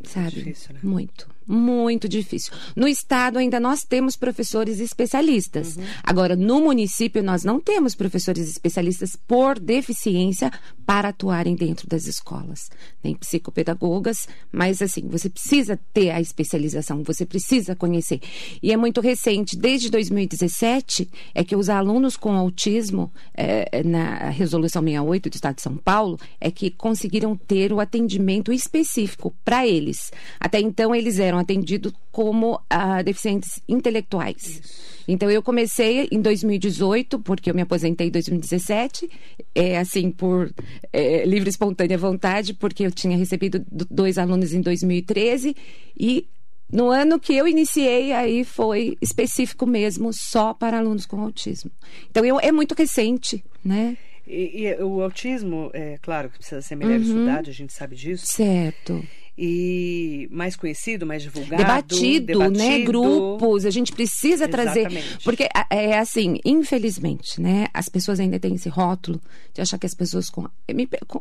Sabe? 0.05 0.31
Difícil, 0.31 0.75
né? 0.75 0.81
Muito, 0.83 1.29
muito 1.49 2.09
difícil. 2.09 2.53
No 2.77 2.87
estado 2.87 3.39
ainda 3.39 3.59
nós 3.59 3.83
temos 3.83 4.17
professores 4.17 4.81
especialistas. 4.81 5.79
Agora, 6.03 6.37
no 6.37 6.61
município, 6.61 7.23
nós 7.23 7.43
não 7.43 7.59
temos 7.59 7.95
professores 7.95 8.49
especialistas 8.49 9.17
por 9.17 9.59
deficiência 9.59 10.53
para 10.85 11.09
atuarem 11.09 11.55
dentro 11.55 11.89
das 11.89 12.07
escolas. 12.07 12.71
Nem 13.03 13.15
psicopedagogas, 13.15 14.29
mas 14.53 14.83
assim, 14.83 15.07
você 15.09 15.29
precisa 15.29 15.79
ter 15.93 16.11
a 16.11 16.21
especialização, 16.21 17.03
você 17.03 17.25
precisa 17.25 17.75
conhecer. 17.75 18.21
E 18.63 18.73
é 18.73 18.77
muito 18.77 19.01
recente, 19.01 19.57
desde 19.57 19.91
2017, 19.91 21.09
é 21.35 21.45
que 21.45 21.57
os 21.57 21.69
alunos 21.69 22.17
com 22.17 22.33
autismo, 22.33 23.13
eh, 23.35 23.83
na 23.85 24.31
Resolução 24.31 24.83
68 24.83 25.31
do 25.31 25.35
Estado 25.35 25.57
de 25.57 25.63
São 25.63 25.77
Paulo, 25.77 26.19
é 26.41 26.51
que 26.51 26.71
conseguiram 26.71 27.37
ter 27.37 27.73
o 27.73 27.81
atendimento 27.81 28.53
específico 28.53 29.35
para 29.45 29.67
eles. 29.67 30.11
Até 30.41 30.61
então, 30.61 30.95
eles 30.95 31.19
eram 31.19 31.38
atendidos 31.39 31.93
como 32.13 32.61
ah, 32.69 33.01
deficientes 33.03 33.61
intelectuais. 33.69 34.61
Então, 35.07 35.31
eu 35.31 35.43
comecei 35.43 36.07
em 36.13 36.21
2018, 36.21 37.19
porque 37.21 37.51
eu 37.51 37.55
me 37.55 37.63
aposentei 37.63 38.09
em 38.09 38.11
2017, 38.11 39.09
é, 39.55 39.79
assim, 39.79 40.11
por 40.11 40.53
é, 40.93 41.25
livre 41.25 41.49
e 41.49 41.51
espontânea 41.51 41.97
vontade, 41.97 42.53
porque 42.55 42.85
eu 42.85 42.91
tinha 42.91 43.17
recebido 43.17 43.65
do- 43.71 43.87
dois 43.91 44.19
alunos 44.19 44.53
em 44.53 44.61
2013 44.61 45.57
e 45.99 46.27
no 46.71 46.91
ano 46.91 47.19
que 47.19 47.33
eu 47.35 47.49
iniciei, 47.49 48.13
aí 48.13 48.45
foi 48.45 48.99
específico 49.01 49.67
mesmo, 49.67 50.13
só 50.13 50.53
para 50.53 50.77
alunos 50.79 51.07
com 51.07 51.19
autismo. 51.23 51.71
Então, 52.11 52.23
eu, 52.25 52.39
é 52.39 52.53
muito 52.53 52.75
recente, 52.75 53.43
né? 53.65 53.97
E, 54.27 54.67
e 54.67 54.83
o 54.83 55.01
autismo, 55.01 55.71
é 55.73 55.97
claro 56.03 56.29
que 56.29 56.37
precisa 56.37 56.61
ser 56.61 56.77
melhor 56.77 56.97
Uhum. 56.99 57.03
estudado, 57.03 57.49
a 57.49 57.53
gente 57.55 57.73
sabe 57.73 57.97
disso. 57.97 58.27
Certo. 58.27 59.03
E 59.41 60.29
mais 60.33 60.57
conhecido, 60.57 61.07
mais 61.07 61.23
divulgado. 61.23 61.63
Debatido, 61.63 62.39
né? 62.41 62.49
debatido. 62.51 62.85
Grupos, 62.87 63.65
a 63.65 63.71
gente 63.71 63.93
precisa 63.93 64.49
trazer. 64.49 64.81
Exatamente. 64.81 65.23
Porque 65.23 65.49
a- 65.55 65.67
é 65.71 65.97
assim, 65.97 66.39
infelizmente, 66.45 67.41
né? 67.41 67.69
As 67.73 67.89
pessoas 67.89 68.19
ainda 68.19 68.41
têm 68.41 68.55
esse 68.57 68.69
rótulo 68.69 69.21
de 69.55 69.61
achar 69.61 69.79
que 69.79 69.87
as 69.87 69.95
pessoas 69.95 70.29
com- 70.29 70.49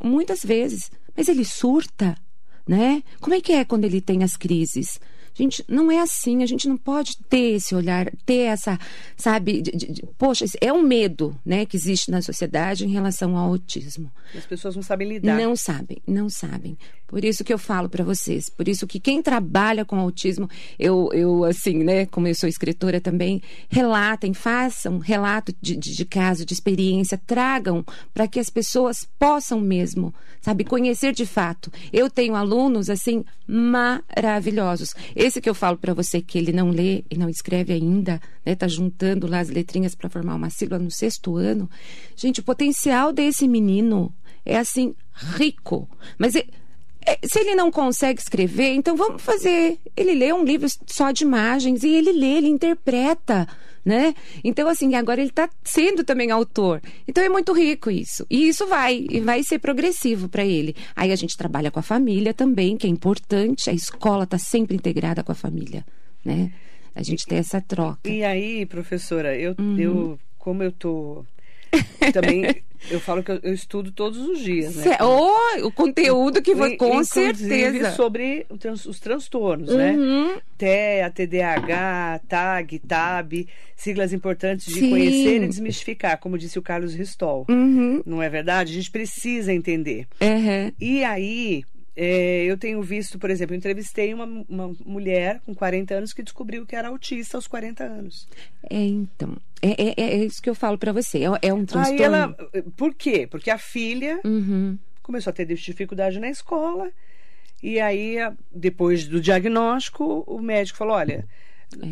Muitas 0.03 0.43
vezes, 0.43 0.89
mas 1.15 1.27
ele 1.29 1.45
surta, 1.45 2.17
né? 2.67 3.03
Como 3.21 3.35
é 3.35 3.39
que 3.41 3.53
é 3.53 3.63
quando 3.63 3.85
ele 3.85 4.01
tem 4.01 4.23
as 4.23 4.35
crises? 4.35 4.99
Gente, 5.37 5.63
não 5.67 5.91
é 5.91 5.99
assim, 5.99 6.41
a 6.41 6.45
gente 6.47 6.67
não 6.67 6.75
pode 6.77 7.17
ter 7.29 7.55
esse 7.55 7.75
olhar, 7.75 8.11
ter 8.25 8.39
essa, 8.39 8.79
sabe, 9.15 9.61
de- 9.61 9.71
de- 9.71 9.91
de- 9.93 10.03
poxa, 10.17 10.45
é 10.59 10.73
um 10.73 10.81
medo, 10.81 11.37
né, 11.45 11.65
que 11.65 11.77
existe 11.77 12.09
na 12.09 12.21
sociedade 12.21 12.85
em 12.85 12.89
relação 12.89 13.37
ao 13.37 13.49
autismo. 13.51 14.11
As 14.35 14.45
pessoas 14.45 14.75
não 14.75 14.81
sabem 14.83 15.07
lidar. 15.07 15.37
Não 15.37 15.55
sabem, 15.55 15.97
não 16.07 16.29
sabem. 16.29 16.77
Por 17.07 17.23
isso 17.23 17.41
que 17.45 17.53
eu 17.53 17.57
falo 17.57 17.87
para 17.87 18.03
vocês, 18.03 18.49
por 18.49 18.67
isso 18.67 18.85
que 18.85 18.99
quem 18.99 19.21
trabalha 19.21 19.85
com 19.85 19.97
autismo, 19.97 20.49
eu, 20.77 21.09
eu 21.13 21.45
assim, 21.45 21.77
né, 21.81 22.05
como 22.07 22.27
eu 22.27 22.35
sou 22.35 22.49
escritora 22.49 22.99
também, 22.99 23.41
relatem, 23.69 24.33
façam 24.33 24.97
relato 24.99 25.55
de, 25.61 25.77
de, 25.77 25.95
de 25.95 26.03
caso, 26.05 26.45
de 26.45 26.53
experiência, 26.53 27.17
tragam 27.25 27.85
para 28.13 28.27
que 28.27 28.39
as 28.41 28.49
pessoas 28.49 29.07
possam 29.17 29.61
mesmo, 29.61 30.13
sabe, 30.41 30.65
conhecer 30.65 31.13
de 31.13 31.25
fato. 31.25 31.71
Eu 31.93 32.09
tenho 32.09 32.35
alunos 32.35 32.89
assim 32.89 33.23
maravilhosos. 33.47 34.93
Esse 35.27 35.41
que 35.41 35.49
eu 35.49 35.53
falo 35.53 35.77
para 35.77 35.93
você 35.93 36.21
que 36.21 36.37
ele 36.37 36.53
não 36.53 36.69
lê 36.69 37.03
e 37.11 37.17
não 37.17 37.29
escreve 37.29 37.73
ainda, 37.73 38.21
né, 38.45 38.55
tá 38.55 38.65
juntando 38.67 39.27
lá 39.27 39.39
as 39.39 39.49
letrinhas 39.49 39.93
para 39.93 40.09
formar 40.09 40.35
uma 40.35 40.49
sílaba 40.49 40.81
no 40.81 40.89
sexto 40.89 41.35
ano. 41.35 41.69
Gente, 42.15 42.39
o 42.39 42.43
potencial 42.43 43.11
desse 43.11 43.45
menino 43.45 44.13
é 44.45 44.57
assim 44.57 44.95
rico, 45.13 45.89
mas 46.17 46.33
e- 46.33 46.47
é, 47.05 47.19
se 47.25 47.39
ele 47.39 47.55
não 47.55 47.69
consegue 47.69 48.21
escrever, 48.21 48.73
então 48.73 48.95
vamos 48.95 49.21
fazer. 49.21 49.77
Ele 49.97 50.13
lê 50.13 50.31
um 50.31 50.43
livro 50.45 50.67
só 50.85 51.11
de 51.11 51.23
imagens 51.25 51.83
e 51.83 51.89
ele 51.89 52.13
lê, 52.13 52.37
ele 52.37 52.47
interpreta, 52.47 53.47
né? 53.87 54.13
Então, 54.43 54.67
assim, 54.67 54.95
agora 54.95 55.21
ele 55.21 55.29
está 55.29 55.49
sendo 55.63 56.03
também 56.03 56.29
autor. 56.29 56.81
Então 57.07 57.23
é 57.23 57.29
muito 57.29 57.53
rico 57.53 57.89
isso. 57.89 58.25
E 58.29 58.49
isso 58.49 58.67
vai, 58.67 59.07
e 59.09 59.21
vai 59.21 59.41
ser 59.43 59.59
progressivo 59.59 60.27
para 60.27 60.43
ele. 60.45 60.75
Aí 60.93 61.09
a 61.09 61.15
gente 61.15 61.37
trabalha 61.37 61.71
com 61.71 61.79
a 61.79 61.81
família 61.83 62.33
também, 62.33 62.75
que 62.75 62.85
é 62.85 62.89
importante. 62.89 63.69
A 63.69 63.73
escola 63.73 64.25
está 64.25 64.37
sempre 64.37 64.75
integrada 64.75 65.23
com 65.23 65.31
a 65.31 65.35
família, 65.35 65.85
né? 66.25 66.51
A 66.93 67.01
gente 67.01 67.25
tem 67.25 67.37
essa 67.37 67.61
troca. 67.61 68.09
E 68.09 68.25
aí, 68.25 68.65
professora, 68.65 69.37
eu, 69.37 69.55
Uhum. 69.57 69.79
eu 69.79 70.19
como 70.37 70.63
eu 70.63 70.71
tô 70.71 71.23
também, 72.13 72.63
eu 72.89 72.99
falo 72.99 73.21
que 73.23 73.31
eu, 73.31 73.39
eu 73.43 73.53
estudo 73.53 73.91
todos 73.91 74.17
os 74.19 74.39
dias, 74.39 74.75
né? 74.75 74.83
Cê- 74.83 75.03
oh, 75.03 75.65
o 75.67 75.71
conteúdo 75.71 76.41
que 76.41 76.55
você. 76.55 76.73
In- 76.73 76.77
Com 76.77 77.03
certeza. 77.03 77.91
sobre 77.91 78.45
trans- 78.59 78.85
os 78.85 78.99
transtornos, 78.99 79.73
né? 79.75 79.91
Uhum. 79.93 80.37
TEA, 80.57 81.09
TDAH, 81.11 82.21
TAG, 82.27 82.79
TAB, 82.79 83.47
siglas 83.75 84.13
importantes 84.13 84.65
de 84.73 84.79
Sim. 84.79 84.89
conhecer 84.89 85.43
e 85.43 85.47
desmistificar, 85.47 86.17
como 86.19 86.37
disse 86.37 86.57
o 86.57 86.61
Carlos 86.61 86.93
Ristol. 86.93 87.45
Uhum. 87.49 88.01
Não 88.05 88.21
é 88.23 88.29
verdade? 88.29 88.71
A 88.71 88.75
gente 88.75 88.91
precisa 88.91 89.53
entender. 89.53 90.07
Uhum. 90.21 90.71
E 90.79 91.03
aí, 91.03 91.63
é, 91.99 92.43
eu 92.45 92.55
tenho 92.57 92.79
visto, 92.83 93.17
por 93.17 93.29
exemplo, 93.31 93.55
eu 93.55 93.57
entrevistei 93.57 94.13
uma, 94.13 94.25
uma 94.47 94.71
mulher 94.85 95.41
com 95.43 95.55
40 95.55 95.95
anos 95.95 96.13
que 96.13 96.21
descobriu 96.21 96.63
que 96.63 96.75
era 96.75 96.89
autista 96.89 97.37
aos 97.37 97.47
40 97.47 97.83
anos. 97.83 98.27
É, 98.69 98.77
então. 98.79 99.35
É, 99.61 100.01
é, 100.03 100.11
é 100.13 100.15
isso 100.23 100.39
que 100.39 100.49
eu 100.49 100.53
falo 100.53 100.77
pra 100.77 100.91
você. 100.93 101.23
É, 101.25 101.47
é 101.49 101.53
um 101.53 101.65
transtorno. 101.65 101.99
Aí 101.99 102.03
ela. 102.05 102.35
Por 102.77 102.93
quê? 102.93 103.25
Porque 103.25 103.49
a 103.49 103.57
filha 103.57 104.19
Uhum. 104.23 104.77
começou 105.01 105.31
a 105.31 105.33
ter 105.33 105.45
dificuldade 105.45 106.19
na 106.19 106.29
escola. 106.29 106.91
E 107.63 107.79
aí, 107.79 108.17
depois 108.51 109.07
do 109.07 109.19
diagnóstico, 109.19 110.23
o 110.27 110.39
médico 110.39 110.77
falou: 110.77 110.93
olha, 110.95 111.25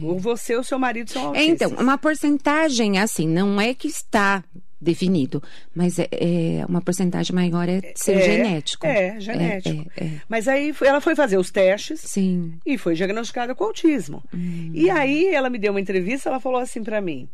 ou 0.04 0.20
você 0.20 0.56
ou 0.56 0.64
seu 0.64 0.78
marido 0.78 1.10
são 1.10 1.24
É, 1.24 1.40
autistas. 1.40 1.72
então, 1.72 1.84
uma 1.84 1.98
porcentagem, 1.98 3.00
assim, 3.00 3.28
não 3.28 3.60
é 3.60 3.74
que 3.74 3.88
está 3.88 4.44
definido, 4.80 5.42
mas 5.74 5.98
é, 6.00 6.08
é 6.12 6.66
uma 6.68 6.82
porcentagem 6.82 7.34
maior 7.34 7.68
é 7.68 7.94
ser 7.96 8.18
É, 8.18 8.22
genético. 8.22 8.86
É, 8.86 9.20
genético. 9.20 9.92
É, 9.96 10.04
é, 10.04 10.08
é. 10.08 10.22
Mas 10.28 10.48
aí 10.48 10.74
ela 10.82 11.02
foi 11.02 11.16
fazer 11.16 11.38
os 11.38 11.50
testes 11.50 12.02
Sim. 12.02 12.54
e 12.66 12.78
foi 12.78 12.94
diagnosticada 12.96 13.56
com 13.56 13.64
autismo. 13.64 14.24
Hum. 14.34 14.72
E 14.74 14.90
aí 14.90 15.34
ela 15.34 15.50
me 15.50 15.58
deu 15.58 15.72
uma 15.72 15.82
entrevista, 15.82 16.30
ela 16.30 16.40
falou 16.40 16.60
assim 16.60 16.84
pra 16.84 17.02
mim. 17.02 17.28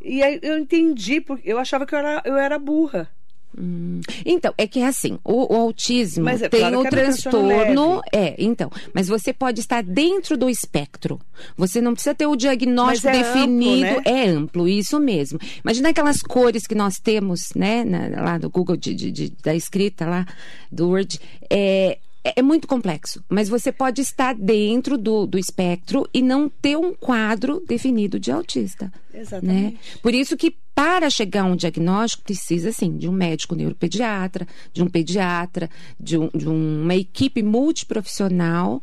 E 0.00 0.22
aí 0.22 0.38
eu 0.42 0.58
entendi, 0.58 1.20
porque 1.20 1.50
eu 1.50 1.58
achava 1.58 1.86
que 1.86 1.94
eu 1.94 1.98
era, 1.98 2.22
eu 2.24 2.36
era 2.36 2.58
burra. 2.58 3.08
Hum. 3.58 4.00
Então, 4.24 4.52
é 4.58 4.66
que 4.66 4.80
é 4.80 4.86
assim, 4.86 5.18
o, 5.24 5.54
o 5.54 5.56
autismo 5.58 6.28
é 6.28 6.48
tem 6.48 6.60
claro 6.60 6.78
o 6.78 6.80
um 6.80 6.84
transtorno. 6.84 8.02
É, 8.12 8.34
então. 8.38 8.70
Mas 8.92 9.08
você 9.08 9.32
pode 9.32 9.60
estar 9.60 9.82
dentro 9.82 10.36
do 10.36 10.48
espectro. 10.50 11.18
Você 11.56 11.80
não 11.80 11.94
precisa 11.94 12.14
ter 12.14 12.26
o 12.26 12.36
diagnóstico 12.36 13.08
é 13.08 13.12
definido. 13.12 13.86
amplo, 13.86 13.96
né? 13.96 14.02
É 14.04 14.28
amplo, 14.28 14.68
isso 14.68 15.00
mesmo. 15.00 15.38
Imagina 15.64 15.88
aquelas 15.90 16.20
cores 16.20 16.66
que 16.66 16.74
nós 16.74 16.96
temos, 17.02 17.50
né, 17.54 17.84
na- 17.84 18.22
lá 18.22 18.38
do 18.38 18.50
Google, 18.50 18.76
de, 18.76 18.94
de- 18.94 19.10
de- 19.10 19.32
da 19.42 19.54
escrita 19.54 20.04
lá, 20.06 20.26
do 20.70 20.88
Word. 20.88 21.18
É, 21.50 21.98
é- 22.28 22.34
é 22.36 22.42
muito 22.42 22.66
complexo, 22.66 23.22
mas 23.28 23.48
você 23.48 23.70
pode 23.72 24.00
estar 24.00 24.34
dentro 24.34 24.96
do, 24.98 25.26
do 25.26 25.38
espectro 25.38 26.08
e 26.12 26.20
não 26.22 26.48
ter 26.48 26.76
um 26.76 26.92
quadro 26.94 27.62
definido 27.66 28.18
de 28.18 28.30
autista. 28.32 28.92
Né? 29.12 29.20
Exatamente. 29.20 29.78
Por 30.02 30.14
isso 30.14 30.36
que 30.36 30.54
para 30.74 31.08
chegar 31.08 31.42
a 31.42 31.46
um 31.46 31.56
diagnóstico 31.56 32.22
precisa 32.24 32.70
sim 32.72 32.96
de 32.98 33.08
um 33.08 33.12
médico 33.12 33.54
neuropediatra, 33.54 34.46
de 34.72 34.82
um 34.82 34.88
pediatra, 34.88 35.70
de, 35.98 36.18
um- 36.18 36.28
de 36.34 36.46
uma 36.48 36.94
equipe 36.94 37.42
multiprofissional 37.42 38.82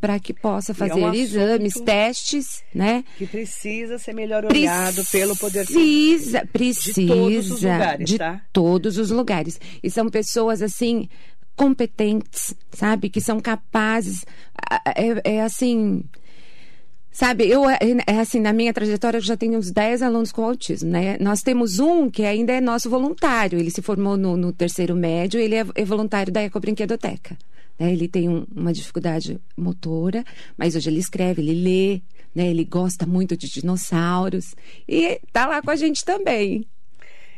para 0.00 0.18
que 0.20 0.34
possa 0.34 0.72
E 0.72 0.74
é 0.74 0.76
fazer 0.76 1.00
um 1.02 1.14
exames, 1.14 1.74
testes, 1.80 2.62
né? 2.74 3.02
Que 3.16 3.26
precisa 3.26 3.96
ser 3.98 4.12
melhor 4.12 4.44
olhado 4.44 5.02
pelo 5.10 5.34
poder 5.34 5.66
público. 5.66 5.80
Precisa, 5.80 6.46
precisa. 6.52 7.06
todos 7.14 7.50
os 7.50 7.62
lugares, 7.62 8.06
de 8.10 8.18
tá? 8.18 8.40
todos 8.52 8.98
os 8.98 9.10
lugares. 9.10 9.58
E 9.82 9.90
são 9.90 10.10
pessoas, 10.10 10.60
assim, 10.60 11.08
competentes, 11.56 12.54
sabe? 12.72 13.08
Que 13.10 13.20
são 13.20 13.40
capazes. 13.40 14.24
É, 14.96 15.34
é 15.36 15.42
assim. 15.42 16.02
Sabe, 17.10 17.48
eu, 17.48 17.68
é 17.70 17.78
é 18.08 18.18
assim, 18.18 18.40
na 18.40 18.52
minha 18.52 18.74
trajetória 18.74 19.18
eu 19.18 19.22
já 19.22 19.36
tenho 19.36 19.56
uns 19.56 19.70
10 19.70 20.02
alunos 20.02 20.32
com 20.32 20.42
autismo, 20.44 20.90
né? 20.90 21.16
Nós 21.20 21.42
temos 21.42 21.78
um 21.78 22.10
que 22.10 22.24
ainda 22.24 22.52
é 22.52 22.60
nosso 22.60 22.90
voluntário, 22.90 23.56
ele 23.56 23.70
se 23.70 23.80
formou 23.80 24.16
no, 24.16 24.36
no 24.36 24.52
terceiro 24.52 24.96
médio, 24.96 25.38
ele 25.38 25.54
é, 25.54 25.64
é 25.76 25.84
voluntário 25.84 26.32
da 26.32 26.42
Ecobrinquedoteca. 26.42 27.38
Né? 27.78 27.92
Ele 27.92 28.08
tem 28.08 28.28
um- 28.28 28.44
uma 28.52 28.72
dificuldade 28.72 29.38
motora, 29.56 30.24
mas 30.58 30.74
hoje 30.74 30.90
ele 30.90 30.98
escreve, 30.98 31.40
ele 31.40 31.54
lê, 31.54 32.02
né? 32.34 32.48
Ele 32.50 32.64
gosta 32.64 33.06
muito 33.06 33.36
de 33.36 33.48
dinossauros 33.48 34.56
e 34.88 35.20
tá 35.32 35.46
lá 35.46 35.62
com 35.62 35.70
a 35.70 35.76
gente 35.76 36.04
também. 36.04 36.66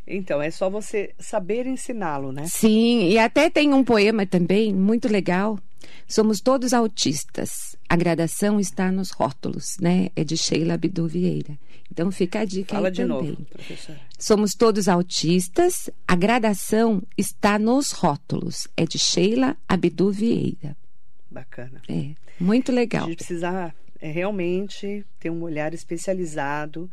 Então, 0.06 0.40
é 0.40 0.50
só 0.50 0.70
você 0.70 1.12
saber 1.18 1.66
ensiná-lo, 1.66 2.30
né? 2.32 2.46
Sim, 2.46 3.08
e 3.08 3.18
até 3.18 3.50
tem 3.50 3.74
um 3.74 3.82
poema 3.82 4.24
também 4.24 4.72
muito 4.72 5.08
legal. 5.08 5.58
Somos 6.06 6.40
todos 6.40 6.72
autistas. 6.72 7.76
A 7.88 7.96
gradação 7.96 8.60
está 8.60 8.92
nos 8.92 9.10
rótulos, 9.10 9.76
né? 9.80 10.08
É 10.14 10.22
de 10.22 10.36
Sheila 10.36 10.74
Abdu 10.74 11.08
Vieira. 11.08 11.58
Então 11.90 12.10
fica 12.10 12.40
a 12.40 12.44
dica 12.44 12.74
Fala 12.74 12.88
aí 12.88 12.92
de 12.92 13.02
também. 13.02 13.30
novo, 13.30 13.44
professora. 13.46 14.00
Somos 14.18 14.52
todos 14.54 14.88
autistas. 14.88 15.90
A 16.06 16.14
gradação 16.16 17.02
está 17.16 17.58
nos 17.58 17.90
rótulos. 17.92 18.68
É 18.76 18.84
de 18.84 18.98
Sheila 18.98 19.56
Abdu 19.68 20.10
Vieira. 20.10 20.76
Bacana. 21.30 21.80
É, 21.88 22.10
muito 22.38 22.70
A 22.70 22.74
legal. 22.74 23.06
gente 23.06 23.16
precisa 23.16 23.72
é, 24.00 24.10
realmente 24.10 25.04
ter 25.18 25.30
um 25.30 25.42
olhar 25.42 25.72
especializado 25.74 26.90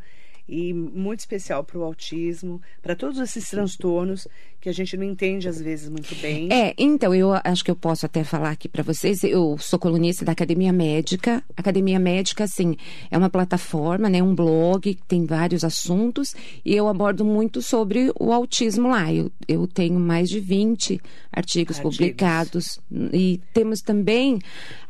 e 0.48 0.72
muito 0.72 1.20
especial 1.20 1.64
para 1.64 1.78
o 1.78 1.82
autismo, 1.82 2.60
para 2.82 2.94
todos 2.94 3.18
esses 3.18 3.48
transtornos 3.48 4.28
que 4.60 4.68
a 4.68 4.72
gente 4.72 4.96
não 4.96 5.04
entende 5.04 5.48
às 5.48 5.60
vezes 5.60 5.88
muito 5.88 6.14
bem. 6.16 6.50
É, 6.50 6.74
então, 6.78 7.14
eu 7.14 7.32
acho 7.44 7.64
que 7.64 7.70
eu 7.70 7.76
posso 7.76 8.06
até 8.06 8.24
falar 8.24 8.50
aqui 8.50 8.68
para 8.68 8.82
vocês. 8.82 9.22
Eu 9.22 9.58
sou 9.58 9.78
colunista 9.78 10.24
da 10.24 10.32
Academia 10.32 10.72
Médica. 10.72 11.42
Academia 11.56 11.98
Médica, 11.98 12.44
assim, 12.44 12.76
é 13.10 13.18
uma 13.18 13.28
plataforma, 13.28 14.08
né, 14.08 14.22
um 14.22 14.34
blog 14.34 14.94
que 14.94 15.02
tem 15.02 15.26
vários 15.26 15.64
assuntos 15.64 16.34
e 16.64 16.74
eu 16.74 16.88
abordo 16.88 17.24
muito 17.24 17.60
sobre 17.60 18.10
o 18.18 18.32
autismo 18.32 18.88
lá. 18.88 19.12
Eu, 19.12 19.30
eu 19.46 19.66
tenho 19.66 19.98
mais 20.00 20.28
de 20.28 20.40
20 20.40 21.00
artigos, 21.32 21.76
Artigos. 21.76 21.78
publicados 21.80 22.80
e 23.12 23.40
temos 23.52 23.80
também 23.80 24.38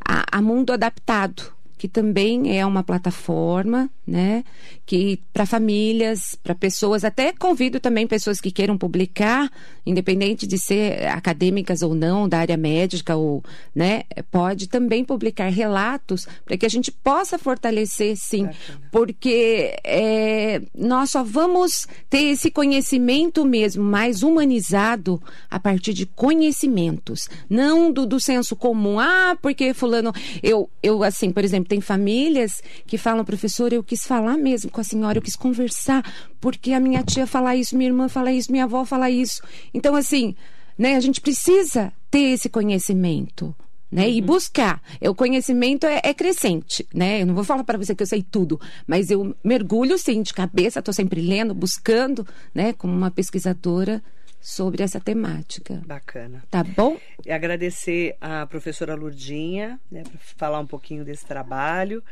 a, 0.05 0.37
a 0.37 0.41
Mundo 0.41 0.71
Adaptado. 0.71 1.54
Que 1.85 1.89
também 1.89 2.57
é 2.57 2.65
uma 2.65 2.81
plataforma, 2.81 3.87
né? 4.07 4.43
Que 4.87 5.19
para 5.31 5.45
famílias, 5.45 6.35
para 6.41 6.55
pessoas, 6.55 7.05
até 7.05 7.31
convido 7.31 7.79
também 7.79 8.07
pessoas 8.07 8.41
que 8.41 8.49
queiram 8.49 8.75
publicar, 8.75 9.51
independente 9.85 10.47
de 10.47 10.57
ser 10.57 11.05
acadêmicas 11.05 11.83
ou 11.83 11.93
não, 11.93 12.27
da 12.27 12.39
área 12.39 12.57
médica 12.57 13.15
ou, 13.15 13.43
né? 13.75 14.01
Pode 14.31 14.67
também 14.67 15.05
publicar 15.05 15.49
relatos 15.49 16.27
para 16.43 16.57
que 16.57 16.65
a 16.65 16.69
gente 16.69 16.91
possa 16.91 17.37
fortalecer, 17.37 18.17
sim, 18.17 18.49
porque 18.91 19.75
é, 19.83 20.63
nós 20.73 21.11
só 21.11 21.23
vamos 21.23 21.85
ter 22.09 22.31
esse 22.31 22.49
conhecimento 22.49 23.45
mesmo 23.45 23.83
mais 23.83 24.23
humanizado 24.23 25.21
a 25.51 25.59
partir 25.59 25.93
de 25.93 26.07
conhecimentos, 26.07 27.29
não 27.47 27.91
do, 27.91 28.07
do 28.07 28.19
senso 28.19 28.55
comum. 28.55 28.99
Ah, 28.99 29.37
porque 29.39 29.71
fulano, 29.71 30.11
eu, 30.41 30.67
eu 30.81 31.03
assim, 31.03 31.31
por 31.31 31.43
exemplo, 31.43 31.74
tem 31.75 31.81
famílias 31.81 32.61
que 32.87 32.97
falam, 32.97 33.25
professor, 33.25 33.73
eu 33.73 33.83
quis 33.83 34.07
falar 34.07 34.37
mesmo 34.37 34.71
com 34.71 34.79
a 34.79 34.83
senhora, 34.83 35.17
eu 35.17 35.21
quis 35.21 35.35
conversar, 35.35 36.09
porque 36.39 36.71
a 36.71 36.79
minha 36.79 37.03
tia 37.03 37.27
fala 37.27 37.53
isso, 37.55 37.75
minha 37.75 37.89
irmã 37.89 38.07
fala 38.07 38.31
isso, 38.31 38.49
minha 38.51 38.63
avó 38.63 38.85
fala 38.85 39.09
isso. 39.09 39.41
Então, 39.73 39.93
assim, 39.93 40.35
né, 40.77 40.95
a 40.95 40.99
gente 41.01 41.19
precisa 41.19 41.91
ter 42.09 42.33
esse 42.33 42.47
conhecimento. 42.47 43.53
Né, 43.91 44.09
E 44.09 44.19
buscar. 44.19 44.81
É, 44.99 45.09
O 45.09 45.15
conhecimento 45.15 45.85
é, 45.85 46.01
é 46.03 46.13
crescente, 46.13 46.85
né? 46.93 47.21
Eu 47.21 47.27
não 47.27 47.35
vou 47.35 47.43
falar 47.45 47.63
para 47.63 47.77
você 47.77 47.95
que 47.95 48.03
eu 48.03 48.07
sei 48.07 48.23
tudo, 48.23 48.59
mas 48.85 49.09
eu 49.11 49.33
mergulho 49.43 49.97
sim 49.97 50.21
de 50.21 50.33
cabeça, 50.33 50.79
estou 50.79 50.93
sempre 50.93 51.21
lendo, 51.21 51.53
buscando, 51.53 52.27
né? 52.53 52.73
Como 52.73 52.93
uma 52.93 53.11
pesquisadora 53.11 54.03
sobre 54.45 54.83
essa 54.83 54.99
temática. 54.99 55.81
Bacana. 55.87 56.43
Tá 56.51 56.63
bom? 56.63 56.99
E 57.25 57.31
agradecer 57.31 58.15
a 58.21 58.45
professora 58.45 58.93
Lurdinha, 58.93 59.79
né, 59.91 60.03
para 60.03 60.19
falar 60.19 60.59
um 60.59 60.67
pouquinho 60.67 61.03
desse 61.03 61.25
trabalho 61.25 62.03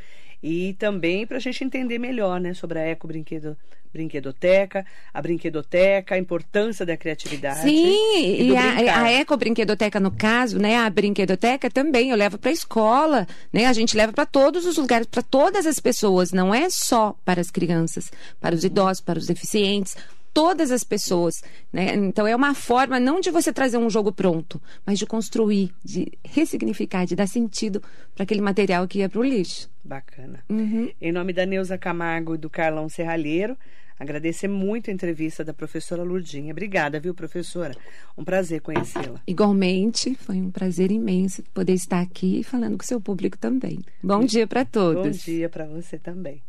e 0.41 0.73
também 0.79 1.27
para 1.27 1.37
a 1.37 1.39
gente 1.39 1.63
entender 1.63 1.99
melhor, 1.99 2.41
né, 2.41 2.55
sobre 2.55 2.79
a 2.79 2.81
Eco 2.81 3.07
Brinquedo, 3.07 3.55
Brinquedoteca, 3.93 4.83
a 5.13 5.21
brinquedoteca, 5.21 6.15
a 6.15 6.17
importância 6.17 6.83
da 6.83 6.97
criatividade. 6.97 7.61
Sim, 7.61 8.15
e 8.15 8.49
e, 8.49 8.57
a, 8.57 9.03
a 9.03 9.11
ecobrinquedoteca, 9.11 9.99
no 9.99 10.09
caso, 10.09 10.57
né? 10.57 10.77
A 10.77 10.89
brinquedoteca 10.89 11.69
também, 11.69 12.09
eu 12.09 12.17
levo 12.17 12.39
para 12.39 12.49
a 12.49 12.53
escola, 12.53 13.27
né? 13.53 13.67
A 13.67 13.73
gente 13.73 13.95
leva 13.95 14.11
para 14.11 14.25
todos 14.25 14.65
os 14.65 14.77
lugares, 14.77 15.05
para 15.05 15.21
todas 15.21 15.67
as 15.67 15.79
pessoas, 15.79 16.31
não 16.31 16.55
é 16.55 16.71
só 16.71 17.15
para 17.23 17.39
as 17.39 17.51
crianças, 17.51 18.11
para 18.41 18.55
os 18.55 18.63
idosos, 18.63 19.01
para 19.01 19.19
os 19.19 19.27
deficientes. 19.27 19.95
Todas 20.33 20.71
as 20.71 20.83
pessoas, 20.83 21.43
né? 21.71 21.93
Então 21.93 22.25
é 22.25 22.35
uma 22.35 22.55
forma 22.55 22.99
não 22.99 23.19
de 23.19 23.29
você 23.29 23.53
trazer 23.53 23.77
um 23.77 23.89
jogo 23.89 24.11
pronto, 24.11 24.59
mas 24.85 24.97
de 24.97 25.05
construir, 25.05 25.71
de 25.83 26.11
ressignificar, 26.23 27.05
de 27.05 27.15
dar 27.15 27.27
sentido 27.27 27.81
para 28.15 28.23
aquele 28.23 28.41
material 28.41 28.87
que 28.87 28.99
ia 28.99 29.09
para 29.09 29.19
o 29.19 29.23
lixo. 29.23 29.69
Bacana. 29.83 30.43
Uhum. 30.49 30.89
Em 30.99 31.11
nome 31.11 31.33
da 31.33 31.45
Neuza 31.45 31.77
Camargo 31.77 32.35
e 32.35 32.37
do 32.37 32.49
Carlão 32.49 32.89
Serralheiro, 32.89 33.55
agradecer 33.99 34.47
muito 34.47 34.89
a 34.89 34.93
entrevista 34.93 35.43
da 35.43 35.53
professora 35.53 36.03
Lurdinha. 36.03 36.51
Obrigada, 36.51 36.99
viu, 36.99 37.13
professora? 37.13 37.75
Um 38.17 38.23
prazer 38.23 38.61
conhecê-la. 38.61 39.21
Igualmente, 39.27 40.15
foi 40.15 40.37
um 40.37 40.49
prazer 40.49 40.91
imenso 40.91 41.43
poder 41.53 41.73
estar 41.73 42.01
aqui 42.01 42.43
falando 42.43 42.77
com 42.77 42.83
o 42.83 42.87
seu 42.87 42.99
público 42.99 43.37
também. 43.37 43.81
Bom 44.01 44.25
dia 44.25 44.47
para 44.47 44.63
Bom 44.63 44.69
todos. 44.71 45.21
dia 45.21 45.47
para 45.47 45.65
você 45.65 45.99
também. 45.99 46.41